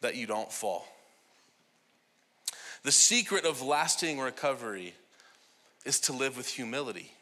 that 0.01 0.17
you 0.17 0.27
don't 0.27 0.53
fall. 0.53 0.87
The 2.83 2.93
secret 2.93 3.45
of 3.45 3.63
lasting 3.63 4.19
recovery 4.19 4.95
is 5.85 6.01
to 6.01 6.13
live 6.13 6.37
with 6.37 6.49
humility. 6.49 7.13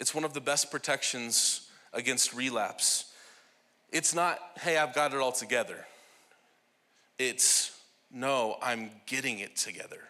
It's 0.00 0.14
one 0.14 0.24
of 0.24 0.34
the 0.34 0.40
best 0.40 0.70
protections 0.70 1.68
against 1.92 2.34
relapse. 2.34 3.12
It's 3.90 4.14
not, 4.14 4.38
hey, 4.60 4.76
I've 4.76 4.94
got 4.94 5.14
it 5.14 5.18
all 5.18 5.32
together. 5.32 5.86
It's, 7.18 7.78
no, 8.10 8.56
I'm 8.60 8.90
getting 9.06 9.38
it 9.38 9.56
together, 9.56 10.00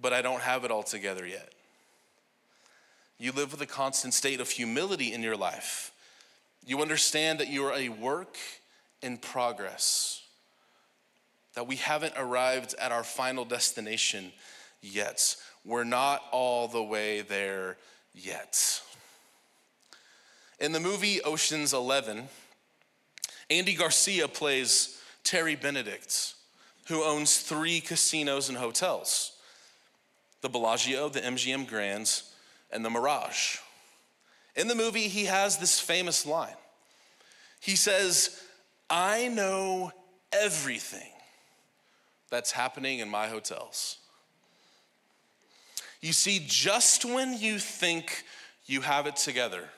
but 0.00 0.12
I 0.12 0.22
don't 0.22 0.40
have 0.40 0.64
it 0.64 0.70
all 0.70 0.82
together 0.82 1.26
yet. 1.26 1.52
You 3.18 3.32
live 3.32 3.52
with 3.52 3.60
a 3.60 3.66
constant 3.66 4.14
state 4.14 4.40
of 4.40 4.48
humility 4.48 5.12
in 5.12 5.22
your 5.22 5.36
life. 5.36 5.92
You 6.66 6.80
understand 6.80 7.40
that 7.40 7.48
you 7.48 7.64
are 7.64 7.74
a 7.74 7.88
work 7.88 8.36
in 9.02 9.16
progress 9.16 10.22
that 11.54 11.66
we 11.66 11.76
haven't 11.76 12.14
arrived 12.16 12.74
at 12.80 12.92
our 12.92 13.04
final 13.04 13.44
destination 13.44 14.32
yet. 14.80 15.36
We're 15.64 15.84
not 15.84 16.22
all 16.30 16.68
the 16.68 16.82
way 16.82 17.22
there 17.22 17.76
yet. 18.14 18.82
In 20.58 20.72
the 20.72 20.80
movie 20.80 21.22
Ocean's 21.22 21.72
11, 21.72 22.28
Andy 23.48 23.74
Garcia 23.74 24.28
plays 24.28 25.00
Terry 25.24 25.56
Benedict, 25.56 26.34
who 26.86 27.02
owns 27.02 27.38
three 27.38 27.80
casinos 27.80 28.48
and 28.48 28.58
hotels 28.58 29.32
the 30.42 30.48
Bellagio, 30.48 31.10
the 31.10 31.20
MGM 31.20 31.68
Grands, 31.68 32.32
and 32.70 32.82
the 32.82 32.88
Mirage. 32.88 33.58
In 34.56 34.68
the 34.68 34.74
movie, 34.74 35.08
he 35.08 35.26
has 35.26 35.58
this 35.58 35.78
famous 35.78 36.26
line. 36.26 36.54
He 37.60 37.76
says, 37.76 38.40
I 38.88 39.28
know 39.28 39.92
everything 40.32 41.10
that's 42.30 42.52
happening 42.52 43.00
in 43.00 43.08
my 43.08 43.28
hotels. 43.28 43.98
You 46.00 46.12
see, 46.12 46.42
just 46.46 47.04
when 47.04 47.38
you 47.38 47.58
think 47.58 48.24
you 48.66 48.80
have 48.80 49.06
it 49.06 49.16
together, 49.16 49.68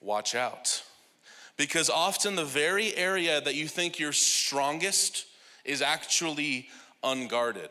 watch 0.00 0.34
out. 0.34 0.82
Because 1.56 1.90
often 1.90 2.36
the 2.36 2.44
very 2.44 2.94
area 2.94 3.40
that 3.40 3.54
you 3.54 3.66
think 3.66 3.98
you're 3.98 4.12
strongest 4.12 5.26
is 5.64 5.82
actually 5.82 6.68
unguarded. 7.02 7.70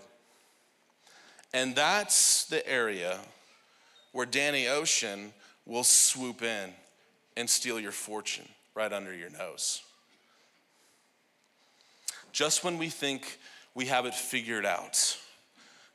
And 1.54 1.75
that's 1.75 2.45
the 2.45 2.67
area 2.67 3.19
where 4.12 4.25
Danny 4.25 4.67
Ocean 4.67 5.34
will 5.65 5.84
swoop 5.84 6.41
in 6.41 6.71
and 7.38 7.49
steal 7.49 7.80
your 7.80 7.91
fortune 7.91 8.47
right 8.75 8.93
under 8.93 9.13
your 9.13 9.30
nose 9.30 9.82
just 12.36 12.65
when 12.65 12.78
we 12.78 12.89
think 12.89 13.39
we 13.73 13.86
have 13.86 14.06
it 14.06 14.13
figured 14.13 14.65
out, 14.65 15.17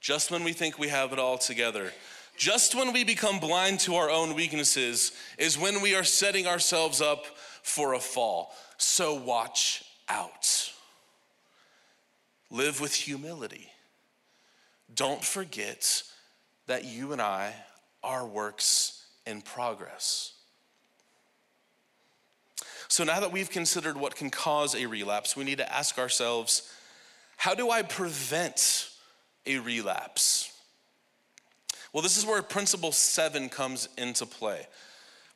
just 0.01 0.31
when 0.31 0.43
we 0.43 0.55
think 0.55 0.79
we 0.79 0.89
have 0.89 1.13
it 1.13 1.19
all 1.19 1.37
together, 1.37 1.93
just 2.35 2.75
when 2.75 2.95
we 2.95 3.05
become 3.05 3.39
blind 3.39 3.79
to 3.79 3.97
our 3.97 4.09
own 4.09 4.35
weaknesses, 4.35 5.13
is 5.37 5.59
when 5.59 5.83
we 5.83 5.95
are 5.95 6.03
setting 6.03 6.47
ourselves 6.47 7.03
up 7.03 7.27
for 7.63 7.93
a 7.93 8.01
fall. 8.01 8.55
So 8.79 9.13
watch 9.13 9.85
out. 10.09 10.73
Live 12.51 12.81
with 12.81 12.95
humility. 12.95 13.69
Don't 14.95 15.23
forget 15.23 16.03
that 16.69 16.87
you 16.87 17.13
and 17.13 17.21
I 17.21 17.53
are 18.03 18.27
works 18.27 19.00
in 19.31 19.40
progress. 19.40 20.33
So 22.88 23.05
now 23.05 23.21
that 23.21 23.31
we've 23.31 23.49
considered 23.49 23.97
what 23.97 24.16
can 24.16 24.31
cause 24.31 24.75
a 24.75 24.87
relapse, 24.87 25.37
we 25.37 25.45
need 25.45 25.59
to 25.59 25.73
ask 25.73 25.97
ourselves 25.97 26.71
how 27.37 27.55
do 27.55 27.71
I 27.71 27.83
prevent 27.83 28.90
a 29.47 29.59
relapse? 29.61 30.53
Well, 31.93 32.03
this 32.03 32.19
is 32.19 32.27
where 32.27 32.43
principle 32.43 32.93
seven 32.93 33.49
comes 33.49 33.88
into 33.97 34.27
play. 34.27 34.66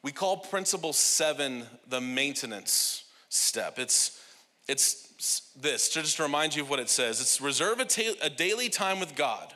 We 0.03 0.13
call 0.13 0.37
principle 0.37 0.93
seven 0.93 1.65
the 1.89 2.01
maintenance 2.01 3.05
step. 3.31 3.79
It's, 3.79 4.21
it's 4.69 5.43
this, 5.59 5.89
to 5.91 6.03
just 6.03 6.19
remind 6.19 6.55
you 6.55 6.63
of 6.63 6.71
what 6.71 6.81
it 6.81 6.91
says 6.91 7.21
it's 7.21 7.41
reserve 7.41 7.81
a, 7.81 7.85
ta- 7.85 8.19
a 8.21 8.29
daily 8.29 8.69
time 8.69 9.01
with 9.01 9.15
God 9.15 9.55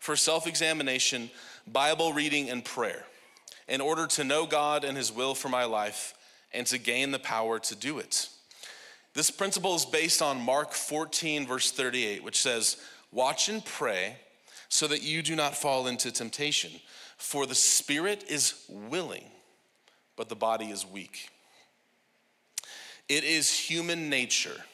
for 0.00 0.16
self 0.16 0.46
examination, 0.46 1.30
Bible 1.66 2.12
reading, 2.12 2.50
and 2.50 2.64
prayer 2.64 3.04
in 3.70 3.80
order 3.80 4.06
to 4.08 4.24
know 4.24 4.44
God 4.44 4.84
and 4.84 4.96
His 4.98 5.12
will 5.12 5.34
for 5.34 5.48
my 5.48 5.64
life 5.64 6.12
and 6.52 6.66
to 6.66 6.76
gain 6.76 7.12
the 7.12 7.18
power 7.18 7.58
to 7.60 7.76
do 7.76 7.98
it. 7.98 8.28
This 9.14 9.30
principle 9.30 9.76
is 9.76 9.86
based 9.86 10.20
on 10.20 10.40
Mark 10.40 10.72
14, 10.72 11.46
verse 11.46 11.70
38, 11.70 12.22
which 12.22 12.40
says, 12.40 12.76
Watch 13.12 13.48
and 13.48 13.64
pray 13.64 14.16
so 14.68 14.86
that 14.88 15.02
you 15.02 15.22
do 15.22 15.36
not 15.36 15.56
fall 15.56 15.86
into 15.86 16.10
temptation. 16.10 16.72
For 17.16 17.46
the 17.46 17.54
spirit 17.54 18.24
is 18.28 18.54
willing, 18.68 19.24
but 20.16 20.28
the 20.28 20.36
body 20.36 20.66
is 20.66 20.86
weak. 20.86 21.30
It 23.08 23.24
is 23.24 23.52
human 23.56 24.08
nature 24.08 24.64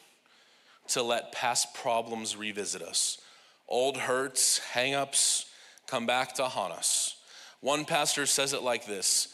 to 0.89 1.03
let 1.03 1.31
past 1.31 1.73
problems 1.73 2.35
revisit 2.35 2.81
us. 2.81 3.19
Old 3.67 3.97
hurts, 3.97 4.59
hangups 4.73 5.45
come 5.87 6.05
back 6.05 6.33
to 6.35 6.45
haunt 6.45 6.73
us. 6.73 7.16
One 7.61 7.85
pastor 7.85 8.25
says 8.25 8.53
it 8.53 8.61
like 8.61 8.85
this 8.85 9.29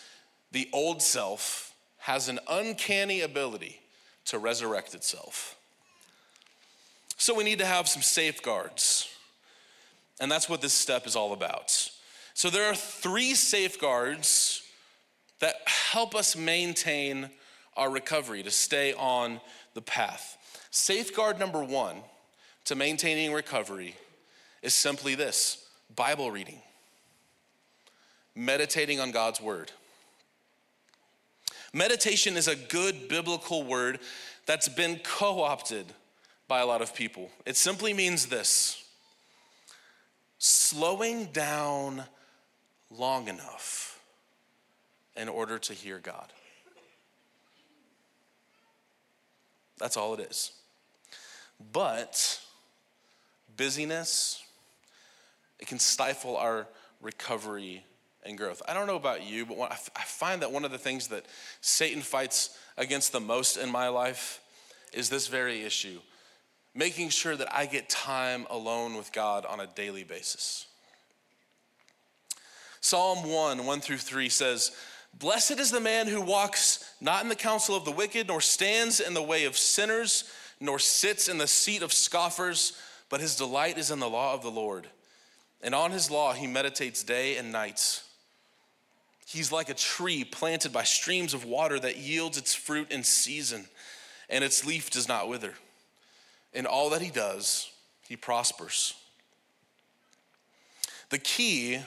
The 0.52 0.70
old 0.74 1.02
self 1.02 1.74
has 2.00 2.30
an 2.30 2.40
uncanny 2.50 3.22
ability 3.22 3.80
to 4.26 4.40
resurrect 4.40 4.94
itself. 4.94 5.58
So 7.18 7.34
we 7.34 7.44
need 7.44 7.60
to 7.60 7.66
have 7.66 7.88
some 7.88 8.02
safeguards. 8.02 9.10
And 10.20 10.32
that's 10.32 10.50
what 10.50 10.62
this 10.62 10.74
step 10.74 11.08
is 11.08 11.16
all 11.16 11.34
about. 11.34 11.90
So 12.34 12.50
there 12.50 12.70
are 12.70 12.76
three 12.76 13.34
safeguards 13.34 14.64
that 15.40 15.56
help 15.66 16.16
us 16.16 16.36
maintain 16.36 17.30
our 17.76 17.90
recovery, 17.90 18.44
to 18.44 18.52
stay 18.52 18.94
on 18.94 19.42
the 19.74 19.82
path. 19.82 20.38
Safeguard 20.72 21.40
number 21.40 21.64
one 21.64 21.98
to 22.66 22.76
maintaining 22.76 23.34
recovery 23.34 23.96
is 24.62 24.74
simply 24.74 25.16
this 25.16 25.66
Bible 25.96 26.32
reading, 26.32 26.62
meditating 28.36 29.00
on 29.00 29.12
God's 29.12 29.42
word. 29.42 29.72
Meditation 31.74 32.38
is 32.38 32.48
a 32.48 32.56
good 32.56 33.08
biblical 33.08 33.64
word 33.64 34.00
that's 34.46 34.70
been 34.70 35.00
co 35.04 35.42
opted 35.42 35.86
by 36.48 36.60
a 36.60 36.66
lot 36.66 36.82
of 36.82 36.94
people. 36.94 37.32
It 37.46 37.58
simply 37.58 37.94
means 37.94 38.28
this 38.28 38.84
slowing 40.38 41.26
down 41.28 42.04
long 42.92 43.28
enough 43.28 44.00
in 45.16 45.30
order 45.30 45.58
to 45.58 45.74
hear 45.74 46.00
God. 46.00 46.34
That's 49.78 49.98
all 49.98 50.14
it 50.14 50.20
is. 50.20 50.52
But 51.72 52.40
busyness, 53.56 54.44
it 55.60 55.68
can 55.68 55.80
stifle 55.80 56.36
our 56.38 56.68
recovery 57.02 57.84
and 58.26 58.38
growth. 58.38 58.62
I 58.68 58.74
don't 58.74 58.88
know 58.88 58.96
about 58.96 59.26
you, 59.26 59.46
but 59.46 59.60
I 59.96 60.04
find 60.04 60.42
that 60.42 60.52
one 60.52 60.66
of 60.66 60.72
the 60.72 60.78
things 60.78 61.08
that 61.10 61.26
Satan 61.62 62.02
fights 62.02 62.58
against 62.78 63.12
the 63.12 63.20
most 63.20 63.58
in 63.58 63.70
my 63.70 63.88
life 63.88 64.42
is 64.94 65.10
this 65.10 65.28
very 65.28 65.64
issue 65.64 66.00
making 66.76 67.10
sure 67.10 67.36
that 67.36 67.54
I 67.56 67.66
get 67.66 67.90
time 67.90 68.48
alone 68.50 68.96
with 68.96 69.12
God 69.12 69.46
on 69.46 69.60
a 69.60 69.68
daily 69.68 70.04
basis. 70.04 70.68
Psalm 72.82 73.30
1 73.30 73.66
1 73.66 73.80
through 73.80 73.98
3 73.98 74.30
says, 74.30 74.72
Blessed 75.20 75.60
is 75.60 75.72
the 75.72 75.80
man 75.80 76.08
who 76.08 76.22
walks 76.22 76.92
not 77.00 77.24
in 77.24 77.30
the 77.30 77.36
counsel 77.36 77.76
of 77.76 77.86
the 77.86 77.92
wicked, 77.92 78.28
nor 78.28 78.42
stands 78.42 79.00
in 79.00 79.14
the 79.14 79.22
way 79.22 79.46
of 79.46 79.58
sinners, 79.58 80.24
nor 80.60 80.80
sits 80.80 81.28
in 81.28 81.38
the 81.38 81.48
seat 81.48 81.84
of 81.84 81.94
scoffers, 81.94 82.74
but 83.10 83.22
his 83.22 83.36
delight 83.36 83.78
is 83.78 83.92
in 83.92 84.00
the 84.00 84.10
law 84.10 84.34
of 84.34 84.42
the 84.42 84.52
Lord. 84.52 84.88
And 85.62 85.76
on 85.76 85.92
his 85.92 86.10
law 86.10 86.34
he 86.34 86.48
meditates 86.48 87.04
day 87.04 87.38
and 87.38 87.52
night. 87.52 88.02
He's 89.34 89.52
like 89.52 89.70
a 89.70 89.74
tree 89.74 90.24
planted 90.24 90.72
by 90.72 90.84
streams 90.84 91.34
of 91.34 91.44
water 91.44 91.80
that 91.80 91.98
yields 91.98 92.38
its 92.38 92.54
fruit 92.54 92.92
in 92.92 93.04
season, 93.04 93.66
and 94.30 94.44
its 94.44 94.64
leaf 94.64 94.92
does 94.92 95.08
not 95.08 95.28
wither. 95.28 95.56
In 96.54 96.68
all 96.68 96.92
that 96.92 97.02
he 97.02 97.10
does, 97.10 97.72
he 98.08 98.16
prospers. 98.16 98.94
The 101.10 101.18
key 101.18 101.80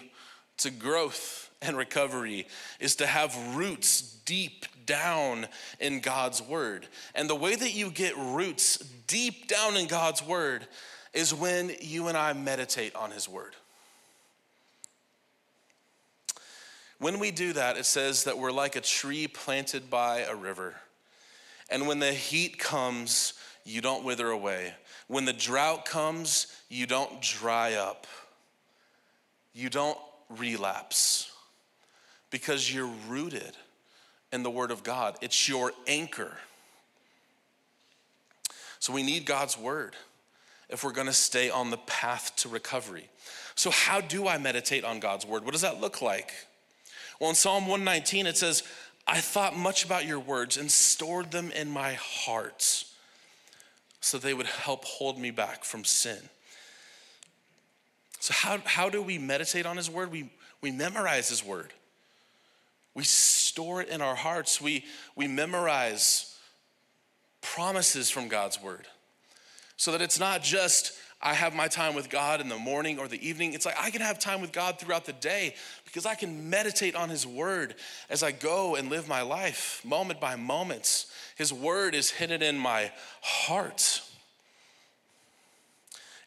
to 0.58 0.70
growth 0.70 1.50
and 1.62 1.76
recovery 1.76 2.48
is 2.80 2.96
to 2.96 3.06
have 3.06 3.56
roots 3.56 4.02
deep 4.24 4.66
down 4.84 5.46
in 5.78 6.00
God's 6.00 6.42
word. 6.42 6.88
And 7.14 7.30
the 7.30 7.36
way 7.36 7.54
that 7.54 7.74
you 7.74 7.90
get 7.90 8.16
roots 8.16 8.78
deep 9.06 9.46
down 9.46 9.76
in 9.76 9.86
God's 9.86 10.22
word 10.22 10.66
is 11.14 11.32
when 11.32 11.72
you 11.80 12.08
and 12.08 12.16
I 12.16 12.32
meditate 12.32 12.94
on 12.96 13.12
his 13.12 13.28
word. 13.28 13.54
When 16.98 17.18
we 17.18 17.30
do 17.30 17.52
that, 17.52 17.76
it 17.76 17.84
says 17.84 18.24
that 18.24 18.38
we're 18.38 18.52
like 18.52 18.76
a 18.76 18.80
tree 18.80 19.26
planted 19.26 19.90
by 19.90 20.20
a 20.20 20.34
river. 20.34 20.74
And 21.70 21.86
when 21.86 21.98
the 21.98 22.12
heat 22.12 22.58
comes, 22.58 23.34
you 23.64 23.80
don't 23.80 24.04
wither 24.04 24.30
away. 24.30 24.74
When 25.08 25.24
the 25.24 25.32
drought 25.32 25.84
comes, 25.84 26.46
you 26.68 26.86
don't 26.86 27.20
dry 27.20 27.74
up. 27.74 28.06
You 29.52 29.68
don't 29.68 29.98
relapse 30.28 31.32
because 32.30 32.72
you're 32.72 32.90
rooted 33.08 33.56
in 34.32 34.42
the 34.42 34.50
Word 34.50 34.70
of 34.70 34.82
God. 34.82 35.16
It's 35.20 35.48
your 35.48 35.72
anchor. 35.86 36.36
So 38.78 38.92
we 38.92 39.02
need 39.02 39.24
God's 39.24 39.58
Word 39.58 39.96
if 40.68 40.82
we're 40.84 40.92
to 41.06 41.12
stay 41.12 41.50
on 41.50 41.70
the 41.70 41.76
path 41.78 42.34
to 42.36 42.48
recovery. 42.48 43.08
So, 43.54 43.70
how 43.70 44.00
do 44.00 44.28
I 44.28 44.38
meditate 44.38 44.84
on 44.84 45.00
God's 45.00 45.24
Word? 45.24 45.44
What 45.44 45.52
does 45.52 45.62
that 45.62 45.80
look 45.80 46.02
like? 46.02 46.32
Well, 47.20 47.30
in 47.30 47.36
Psalm 47.36 47.66
119, 47.66 48.26
it 48.26 48.36
says, 48.36 48.62
I 49.06 49.20
thought 49.20 49.56
much 49.56 49.84
about 49.84 50.06
your 50.06 50.18
words 50.18 50.56
and 50.56 50.70
stored 50.70 51.30
them 51.30 51.50
in 51.52 51.70
my 51.70 51.94
heart 51.94 52.84
so 54.00 54.18
they 54.18 54.34
would 54.34 54.46
help 54.46 54.84
hold 54.84 55.18
me 55.18 55.30
back 55.30 55.64
from 55.64 55.84
sin. 55.84 56.18
So, 58.20 58.34
how, 58.34 58.58
how 58.64 58.88
do 58.88 59.00
we 59.00 59.18
meditate 59.18 59.66
on 59.66 59.76
His 59.76 59.90
Word? 59.90 60.10
We, 60.10 60.30
we 60.60 60.70
memorize 60.70 61.28
His 61.28 61.44
Word, 61.44 61.72
we 62.94 63.04
store 63.04 63.82
it 63.82 63.88
in 63.88 64.00
our 64.00 64.16
hearts, 64.16 64.60
we, 64.60 64.84
we 65.14 65.28
memorize 65.28 66.36
promises 67.40 68.10
from 68.10 68.28
God's 68.28 68.60
Word 68.60 68.86
so 69.76 69.92
that 69.92 70.02
it's 70.02 70.18
not 70.18 70.42
just 70.42 70.92
I 71.26 71.34
have 71.34 71.56
my 71.56 71.66
time 71.66 71.96
with 71.96 72.08
God 72.08 72.40
in 72.40 72.48
the 72.48 72.56
morning 72.56 73.00
or 73.00 73.08
the 73.08 73.28
evening. 73.28 73.52
It's 73.52 73.66
like 73.66 73.74
I 73.76 73.90
can 73.90 74.00
have 74.00 74.20
time 74.20 74.40
with 74.40 74.52
God 74.52 74.78
throughout 74.78 75.06
the 75.06 75.12
day 75.12 75.56
because 75.84 76.06
I 76.06 76.14
can 76.14 76.50
meditate 76.50 76.94
on 76.94 77.08
His 77.08 77.26
Word 77.26 77.74
as 78.08 78.22
I 78.22 78.30
go 78.30 78.76
and 78.76 78.90
live 78.90 79.08
my 79.08 79.22
life 79.22 79.82
moment 79.84 80.20
by 80.20 80.36
moment. 80.36 81.06
His 81.34 81.52
Word 81.52 81.96
is 81.96 82.10
hidden 82.10 82.42
in 82.42 82.56
my 82.56 82.92
heart. 83.22 84.02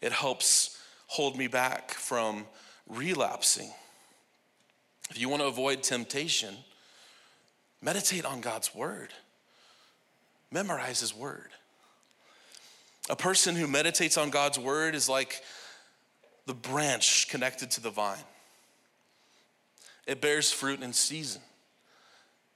It 0.01 0.12
helps 0.12 0.77
hold 1.07 1.38
me 1.38 1.47
back 1.47 1.91
from 1.91 2.45
relapsing. 2.89 3.71
If 5.12 5.17
you 5.17 5.29
want 5.29 5.41
to 5.43 5.47
avoid 5.47 5.81
temptation, 5.81 6.53
meditate 7.81 8.25
on 8.25 8.41
God's 8.41 8.75
Word, 8.75 9.13
memorize 10.51 10.99
His 10.99 11.15
Word. 11.15 11.51
A 13.10 13.15
person 13.15 13.56
who 13.56 13.67
meditates 13.67 14.17
on 14.17 14.30
God's 14.30 14.60
word 14.60 14.93
is 14.93 15.10
like 15.10 15.41
the 16.45 16.54
branch 16.54 17.28
connected 17.28 17.72
to 17.72 17.82
the 17.82 17.89
vine. 17.89 18.17
It 20.06 20.22
bears 20.22 20.52
fruit 20.52 20.82
in 20.82 20.93
season. 20.93 21.41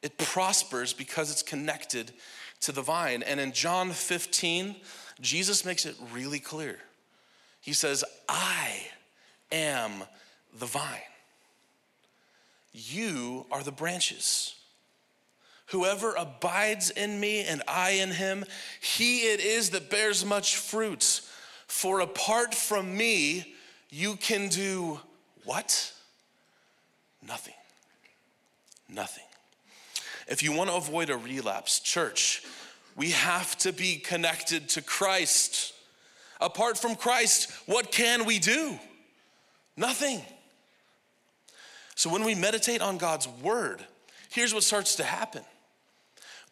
It 0.02 0.18
prospers 0.18 0.94
because 0.94 1.32
it's 1.32 1.42
connected 1.42 2.12
to 2.62 2.72
the 2.72 2.82
vine. 2.82 3.24
And 3.24 3.40
in 3.40 3.52
John 3.52 3.92
15, 3.92 4.76
Jesus 5.22 5.66
makes 5.66 5.86
it 5.86 5.96
really 6.12 6.40
clear. 6.40 6.78
He 7.62 7.74
says, 7.74 8.04
I 8.28 8.88
am 9.52 10.04
the 10.60 10.66
vine. 10.66 11.00
You 12.74 13.46
are 13.52 13.64
the 13.64 13.72
branches. 13.72 14.56
Whoever 15.68 16.14
abides 16.14 16.90
in 16.90 17.20
me 17.20 17.44
and 17.44 17.64
I 17.68 17.92
in 17.92 18.12
him, 18.12 18.46
he 18.82 19.22
it 19.22 19.40
is 19.40 19.72
that 19.72 19.90
bears 19.90 20.26
much 20.26 20.58
fruit. 20.58 21.22
For 21.68 22.02
apart 22.02 22.54
from 22.54 22.96
me, 22.96 23.56
you 23.90 24.16
can 24.16 24.50
do 24.50 25.00
what? 25.46 25.94
Nothing. 27.26 27.54
Nothing. 28.90 29.24
If 30.28 30.44
you 30.44 30.52
want 30.52 30.70
to 30.70 30.76
avoid 30.76 31.10
a 31.10 31.18
relapse, 31.18 31.80
church, 31.80 32.44
we 32.96 33.12
have 33.12 33.58
to 33.60 33.74
be 33.74 33.98
connected 33.98 34.70
to 34.70 34.82
Christ. 34.82 35.74
Apart 36.40 36.78
from 36.78 36.96
Christ, 36.96 37.52
what 37.66 37.92
can 37.92 38.26
we 38.26 38.40
do? 38.40 38.78
Nothing. 39.76 40.22
So 41.96 42.10
when 42.10 42.24
we 42.24 42.36
meditate 42.36 42.82
on 42.82 42.98
God's 42.98 43.28
word, 43.28 43.84
here's 44.30 44.54
what 44.54 44.64
starts 44.64 44.96
to 44.98 45.04
happen. 45.04 45.44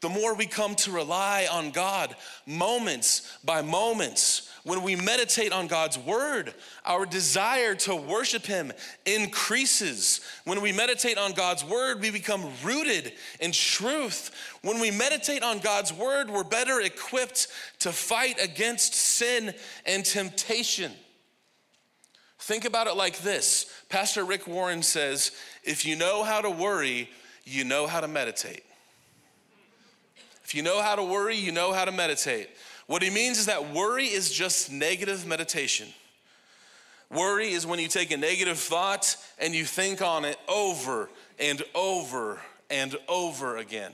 The 0.01 0.09
more 0.09 0.33
we 0.33 0.47
come 0.47 0.75
to 0.75 0.91
rely 0.91 1.47
on 1.51 1.71
God 1.71 2.15
moments 2.47 3.37
by 3.45 3.61
moments, 3.61 4.51
when 4.63 4.83
we 4.83 4.95
meditate 4.95 5.51
on 5.51 5.67
God's 5.67 5.97
word, 5.97 6.53
our 6.85 7.05
desire 7.05 7.73
to 7.75 7.95
worship 7.95 8.45
Him 8.45 8.71
increases. 9.05 10.21
When 10.45 10.61
we 10.61 10.71
meditate 10.71 11.17
on 11.17 11.33
God's 11.33 11.63
word, 11.63 11.99
we 12.01 12.11
become 12.11 12.47
rooted 12.63 13.13
in 13.39 13.51
truth. 13.51 14.31
When 14.61 14.79
we 14.79 14.91
meditate 14.91 15.43
on 15.43 15.59
God's 15.59 15.93
word, 15.93 16.29
we're 16.29 16.43
better 16.43 16.79
equipped 16.81 17.47
to 17.79 17.91
fight 17.91 18.39
against 18.43 18.93
sin 18.93 19.53
and 19.85 20.05
temptation. 20.05 20.91
Think 22.39 22.65
about 22.65 22.87
it 22.87 22.95
like 22.95 23.19
this 23.19 23.67
Pastor 23.89 24.23
Rick 24.23 24.47
Warren 24.47 24.83
says, 24.83 25.31
if 25.63 25.85
you 25.85 25.95
know 25.95 26.23
how 26.23 26.41
to 26.41 26.49
worry, 26.49 27.09
you 27.45 27.63
know 27.63 27.87
how 27.87 28.01
to 28.01 28.07
meditate. 28.07 28.63
If 30.51 30.55
you 30.55 30.63
know 30.63 30.81
how 30.81 30.95
to 30.95 31.03
worry, 31.05 31.37
you 31.37 31.53
know 31.53 31.71
how 31.71 31.85
to 31.85 31.93
meditate. 31.93 32.49
What 32.85 33.01
he 33.01 33.09
means 33.09 33.39
is 33.39 33.45
that 33.45 33.71
worry 33.71 34.07
is 34.07 34.29
just 34.29 34.69
negative 34.69 35.25
meditation. 35.25 35.87
Worry 37.09 37.53
is 37.53 37.65
when 37.65 37.79
you 37.79 37.87
take 37.87 38.11
a 38.11 38.17
negative 38.17 38.59
thought 38.59 39.15
and 39.39 39.55
you 39.55 39.63
think 39.63 40.01
on 40.01 40.25
it 40.25 40.37
over 40.49 41.07
and 41.39 41.63
over 41.73 42.41
and 42.69 42.97
over 43.07 43.55
again. 43.55 43.93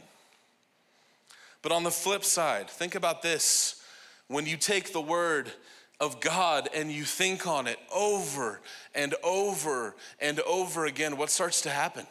But 1.61 1.73
on 1.73 1.83
the 1.83 1.91
flip 1.91 2.23
side, 2.23 2.71
think 2.71 2.95
about 2.95 3.21
this. 3.21 3.79
When 4.27 4.47
you 4.47 4.57
take 4.57 4.93
the 4.93 4.99
word 4.99 5.51
of 5.99 6.19
God 6.19 6.69
and 6.73 6.91
you 6.91 7.03
think 7.03 7.45
on 7.45 7.67
it 7.67 7.77
over 7.95 8.61
and 8.95 9.13
over 9.23 9.93
and 10.19 10.39
over 10.39 10.87
again, 10.87 11.17
what 11.17 11.29
starts 11.29 11.61
to 11.61 11.69
happen? 11.69 12.07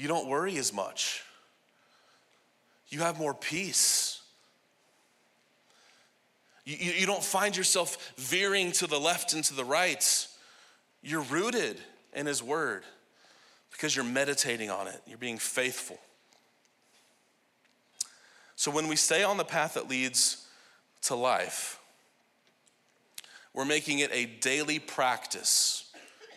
You 0.00 0.08
don't 0.08 0.26
worry 0.26 0.56
as 0.56 0.72
much 0.72 1.22
you 2.90 3.00
have 3.00 3.18
more 3.18 3.34
peace. 3.34 4.20
You, 6.64 6.76
you, 6.78 6.92
you 6.92 7.06
don't 7.06 7.22
find 7.22 7.56
yourself 7.56 8.12
veering 8.16 8.72
to 8.72 8.86
the 8.86 8.98
left 8.98 9.32
and 9.32 9.44
to 9.44 9.54
the 9.54 9.64
right. 9.64 10.26
You're 11.02 11.22
rooted 11.22 11.80
in 12.12 12.26
His 12.26 12.42
Word 12.42 12.82
because 13.70 13.94
you're 13.94 14.04
meditating 14.04 14.70
on 14.70 14.88
it, 14.88 15.00
you're 15.06 15.18
being 15.18 15.38
faithful. 15.38 15.98
So 18.56 18.70
when 18.70 18.88
we 18.88 18.96
stay 18.96 19.22
on 19.22 19.38
the 19.38 19.44
path 19.44 19.74
that 19.74 19.88
leads 19.88 20.46
to 21.02 21.14
life, 21.14 21.78
we're 23.54 23.64
making 23.64 24.00
it 24.00 24.10
a 24.12 24.26
daily 24.26 24.78
practice 24.78 25.89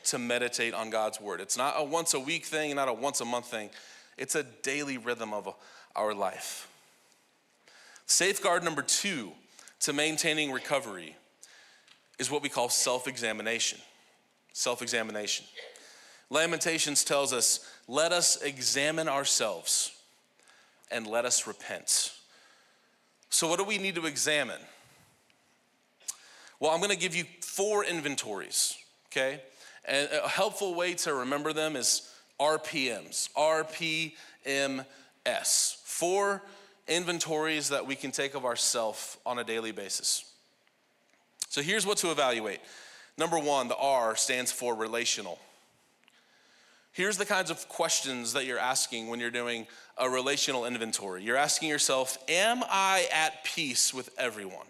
to 0.06 0.20
meditate 0.20 0.74
on 0.74 0.89
God's 0.89 1.20
word. 1.20 1.42
It's 1.42 1.58
not 1.58 1.76
a 1.78 1.84
once 1.84 2.13
a 2.13 2.20
week 2.20 2.46
thing, 2.46 2.76
not 2.76 2.88
a 2.88 2.94
once 2.94 3.22
a 3.22 3.26
month 3.26 3.48
thing. 3.48 3.70
It's 4.18 4.36
a 4.36 4.44
daily 4.44 4.98
rhythm 4.98 5.34
of 5.34 5.54
our 5.96 6.13
life. 6.13 6.68
Safeguard 8.06 8.63
number 8.63 8.82
two 8.82 9.32
to 9.82 9.94
maintaining 9.94 10.52
recovery 10.52 11.16
is 12.20 12.30
what 12.30 12.42
we 12.42 12.50
call 12.50 12.70
self 12.70 13.08
examination. 13.08 13.80
Self 14.54 14.82
examination. 14.82 15.46
Lamentations 16.30 17.04
tells 17.04 17.34
us, 17.34 17.60
let 17.88 18.12
us 18.12 18.42
examine 18.42 19.08
ourselves 19.08 19.92
and 20.92 21.06
let 21.08 21.26
us 21.26 21.48
repent. 21.48 22.13
So, 23.30 23.48
what 23.48 23.58
do 23.58 23.66
we 23.66 23.78
need 23.78 23.96
to 23.96 24.06
examine? 24.06 24.62
Well, 26.60 26.72
I'm 26.72 26.82
gonna 26.82 26.96
give 26.96 27.16
you 27.16 27.26
four 27.42 27.84
inventories, 27.84 28.78
okay? 29.08 29.42
And 29.86 30.10
a 30.12 30.28
helpful 30.28 30.76
way 30.76 30.93
to 30.96 31.13
remember 31.13 31.54
them 31.54 31.76
is 31.76 32.10
RPMs. 32.39 33.30
RPMS 34.46 35.78
four 35.84 36.41
inventories 36.88 37.69
that 37.69 37.86
we 37.86 37.96
can 37.96 38.12
take 38.12 38.36
of 38.36 38.46
ourselves 38.46 39.17
on 39.26 39.39
a 39.39 39.43
daily 39.43 39.72
basis. 39.72 40.26
So 41.50 41.62
here's 41.62 41.86
what 41.86 41.98
to 42.00 42.12
evaluate. 42.12 42.60
Number 43.17 43.38
one, 43.38 43.67
the 43.67 43.78
R 43.78 44.15
stands 44.15 44.52
for 44.52 44.76
relational. 44.76 45.39
Here's 46.91 47.17
the 47.17 47.26
kinds 47.26 47.50
of 47.50 47.67
questions 47.69 48.34
that 48.34 48.46
you're 48.46 48.60
asking 48.60 49.08
when 49.08 49.19
you're 49.19 49.32
doing 49.32 49.67
a 49.98 50.10
relational 50.10 50.65
inventory. 50.65 51.24
You're 51.24 51.38
asking 51.38 51.69
yourself, 51.69 52.17
Am 52.28 52.63
I 52.69 53.08
at 53.13 53.43
peace 53.43 53.93
with 53.93 54.10
everyone? 54.17 54.67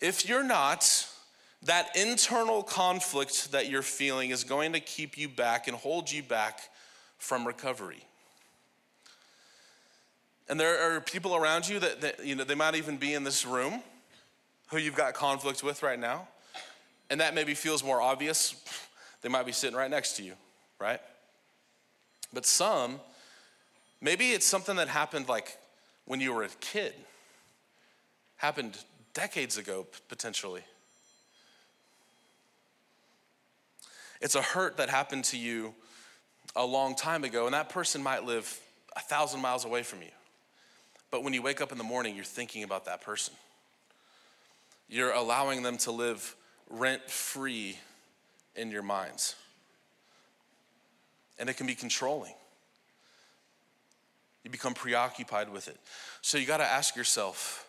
If 0.00 0.28
you're 0.28 0.44
not, 0.44 1.08
that 1.66 1.94
internal 1.96 2.62
conflict 2.62 3.52
that 3.52 3.68
you're 3.68 3.82
feeling 3.82 4.30
is 4.30 4.44
going 4.44 4.72
to 4.72 4.80
keep 4.80 5.18
you 5.18 5.28
back 5.28 5.68
and 5.68 5.76
hold 5.76 6.10
you 6.10 6.22
back 6.22 6.60
from 7.18 7.46
recovery. 7.46 8.04
And 10.48 10.60
there 10.60 10.96
are 10.96 11.00
people 11.00 11.34
around 11.34 11.68
you 11.68 11.80
that, 11.80 12.00
that, 12.02 12.24
you 12.24 12.36
know, 12.36 12.44
they 12.44 12.54
might 12.54 12.76
even 12.76 12.96
be 12.96 13.14
in 13.14 13.24
this 13.24 13.44
room 13.44 13.82
who 14.68 14.78
you've 14.78 14.94
got 14.94 15.14
conflict 15.14 15.62
with 15.62 15.82
right 15.82 15.98
now. 15.98 16.28
And 17.10 17.20
that 17.20 17.34
maybe 17.34 17.54
feels 17.54 17.82
more 17.82 18.00
obvious. 18.00 18.54
They 19.22 19.28
might 19.28 19.46
be 19.46 19.52
sitting 19.52 19.76
right 19.76 19.90
next 19.90 20.16
to 20.16 20.22
you, 20.22 20.34
right? 20.80 21.00
But 22.32 22.46
some, 22.46 23.00
maybe 24.00 24.30
it's 24.30 24.46
something 24.46 24.76
that 24.76 24.88
happened 24.88 25.28
like 25.28 25.56
when 26.04 26.20
you 26.20 26.32
were 26.32 26.44
a 26.44 26.48
kid, 26.60 26.94
happened 28.36 28.78
decades 29.14 29.58
ago, 29.58 29.86
potentially. 30.08 30.62
It's 34.20 34.34
a 34.34 34.42
hurt 34.42 34.76
that 34.78 34.88
happened 34.88 35.24
to 35.24 35.38
you 35.38 35.74
a 36.54 36.64
long 36.64 36.94
time 36.94 37.24
ago, 37.24 37.46
and 37.46 37.54
that 37.54 37.68
person 37.68 38.02
might 38.02 38.24
live 38.24 38.60
a 38.96 39.00
thousand 39.00 39.40
miles 39.40 39.64
away 39.64 39.82
from 39.82 40.02
you. 40.02 40.08
But 41.10 41.22
when 41.22 41.32
you 41.32 41.42
wake 41.42 41.60
up 41.60 41.72
in 41.72 41.78
the 41.78 41.84
morning, 41.84 42.14
you're 42.16 42.24
thinking 42.24 42.62
about 42.62 42.86
that 42.86 43.02
person. 43.02 43.34
You're 44.88 45.12
allowing 45.12 45.62
them 45.62 45.78
to 45.78 45.92
live 45.92 46.34
rent 46.68 47.10
free 47.10 47.78
in 48.54 48.70
your 48.70 48.82
minds. 48.82 49.34
And 51.38 51.48
it 51.48 51.56
can 51.56 51.66
be 51.66 51.74
controlling. 51.74 52.34
You 54.44 54.50
become 54.50 54.74
preoccupied 54.74 55.52
with 55.52 55.68
it. 55.68 55.76
So 56.22 56.38
you 56.38 56.46
got 56.46 56.58
to 56.58 56.64
ask 56.64 56.96
yourself 56.96 57.64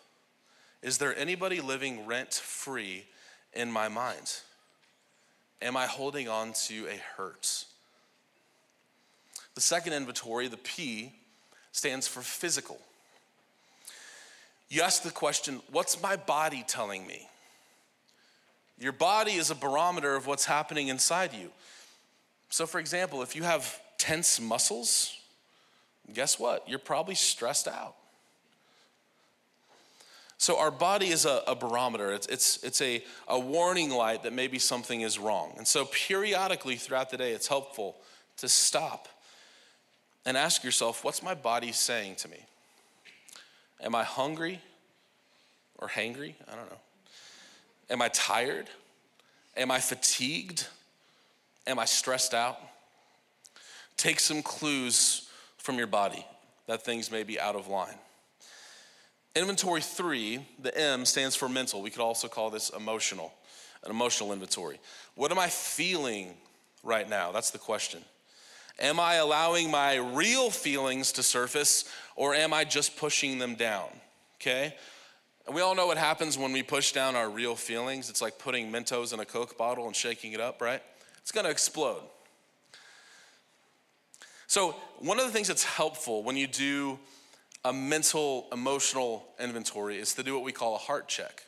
is 0.83 0.99
there 0.99 1.17
anybody 1.17 1.59
living 1.59 2.05
rent 2.05 2.33
free 2.33 3.05
in 3.53 3.71
my 3.71 3.87
mind? 3.87 4.41
Am 5.61 5.75
I 5.75 5.85
holding 5.87 6.27
on 6.27 6.53
to 6.67 6.87
a 6.87 6.97
hurt? 7.17 7.65
The 9.55 9.61
second 9.61 9.93
inventory, 9.93 10.47
the 10.47 10.57
P, 10.57 11.13
stands 11.71 12.07
for 12.07 12.21
physical. 12.21 12.79
You 14.69 14.81
ask 14.81 15.03
the 15.03 15.11
question, 15.11 15.61
what's 15.71 16.01
my 16.01 16.15
body 16.15 16.63
telling 16.67 17.07
me? 17.07 17.27
Your 18.79 18.91
body 18.91 19.33
is 19.33 19.49
a 19.49 19.55
barometer 19.55 20.15
of 20.15 20.27
what's 20.27 20.45
happening 20.45 20.89
inside 20.89 21.33
you. 21.33 21.51
So, 22.49 22.65
for 22.65 22.79
example, 22.79 23.21
if 23.23 23.35
you 23.35 23.43
have 23.43 23.81
tense 23.97 24.39
muscles, 24.39 25.17
guess 26.13 26.39
what? 26.39 26.67
You're 26.69 26.79
probably 26.79 27.15
stressed 27.15 27.67
out. 27.67 27.95
So, 30.39 30.59
our 30.59 30.71
body 30.71 31.07
is 31.07 31.25
a, 31.25 31.41
a 31.47 31.55
barometer, 31.55 32.11
it's, 32.11 32.27
it's, 32.27 32.63
it's 32.63 32.81
a, 32.81 33.03
a 33.27 33.39
warning 33.39 33.89
light 33.89 34.23
that 34.23 34.33
maybe 34.33 34.59
something 34.59 35.01
is 35.01 35.17
wrong. 35.17 35.53
And 35.57 35.67
so, 35.67 35.85
periodically 35.85 36.75
throughout 36.75 37.09
the 37.09 37.17
day, 37.17 37.31
it's 37.31 37.47
helpful 37.47 37.95
to 38.37 38.47
stop 38.47 39.07
and 40.25 40.37
ask 40.37 40.63
yourself, 40.63 41.03
what's 41.03 41.23
my 41.23 41.33
body 41.33 41.71
saying 41.71 42.15
to 42.15 42.27
me? 42.27 42.37
Am 43.81 43.95
I 43.95 44.03
hungry 44.03 44.61
or 45.77 45.87
hangry? 45.87 46.35
I 46.51 46.55
don't 46.55 46.69
know. 46.69 46.79
Am 47.89 48.01
I 48.01 48.09
tired? 48.09 48.67
Am 49.55 49.71
I 49.71 49.79
fatigued? 49.79 50.67
Am 51.65 51.79
I 51.79 51.85
stressed 51.85 52.33
out? 52.33 52.59
Take 53.95 54.19
some 54.19 54.43
clues 54.43 55.29
from 55.57 55.77
your 55.77 55.87
body 55.87 56.25
that 56.67 56.83
things 56.83 57.11
may 57.11 57.23
be 57.23 57.39
out 57.39 57.55
of 57.55 57.67
line. 57.67 57.95
Inventory 59.37 59.81
three, 59.81 60.43
the 60.59 60.75
M 60.75 61.05
stands 61.05 61.35
for 61.35 61.47
mental. 61.47 61.83
We 61.83 61.91
could 61.91 62.01
also 62.01 62.27
call 62.27 62.49
this 62.49 62.69
emotional, 62.69 63.31
an 63.83 63.91
emotional 63.91 64.33
inventory. 64.33 64.79
What 65.13 65.31
am 65.31 65.37
I 65.37 65.47
feeling 65.47 66.33
right 66.81 67.07
now? 67.07 67.31
That's 67.31 67.51
the 67.51 67.59
question. 67.59 68.01
Am 68.79 68.99
I 68.99 69.15
allowing 69.15 69.69
my 69.69 69.97
real 69.97 70.49
feelings 70.49 71.11
to 71.13 71.23
surface 71.23 71.85
or 72.15 72.33
am 72.33 72.51
I 72.51 72.63
just 72.63 72.97
pushing 72.97 73.37
them 73.37 73.53
down? 73.53 73.89
Okay? 74.41 74.75
And 75.45 75.55
we 75.55 75.61
all 75.61 75.75
know 75.75 75.85
what 75.85 75.97
happens 75.99 76.35
when 76.35 76.51
we 76.51 76.63
push 76.63 76.91
down 76.91 77.15
our 77.15 77.29
real 77.29 77.55
feelings. 77.55 78.09
It's 78.09 78.23
like 78.23 78.39
putting 78.39 78.71
Mentos 78.71 79.13
in 79.13 79.19
a 79.19 79.25
Coke 79.25 79.55
bottle 79.55 79.85
and 79.85 79.95
shaking 79.95 80.33
it 80.33 80.41
up, 80.41 80.63
right? 80.63 80.81
It's 81.21 81.31
gonna 81.31 81.49
explode. 81.49 82.01
So, 84.47 84.71
one 84.97 85.19
of 85.19 85.25
the 85.25 85.31
things 85.31 85.47
that's 85.47 85.63
helpful 85.63 86.23
when 86.23 86.37
you 86.37 86.47
do 86.47 86.97
a 87.67 87.73
mental, 87.73 88.47
emotional 88.53 89.27
inventory 89.41 89.97
is 89.97 90.13
to 90.13 90.23
do 90.23 90.33
what 90.33 90.43
we 90.43 90.53
call 90.53 90.75
a 90.75 90.77
heart 90.77 91.09
check. 91.09 91.43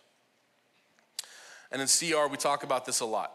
And 1.71 1.81
in 1.81 1.87
CR, 1.87 2.27
we 2.29 2.35
talk 2.35 2.63
about 2.63 2.85
this 2.85 2.99
a 2.99 3.05
lot. 3.05 3.31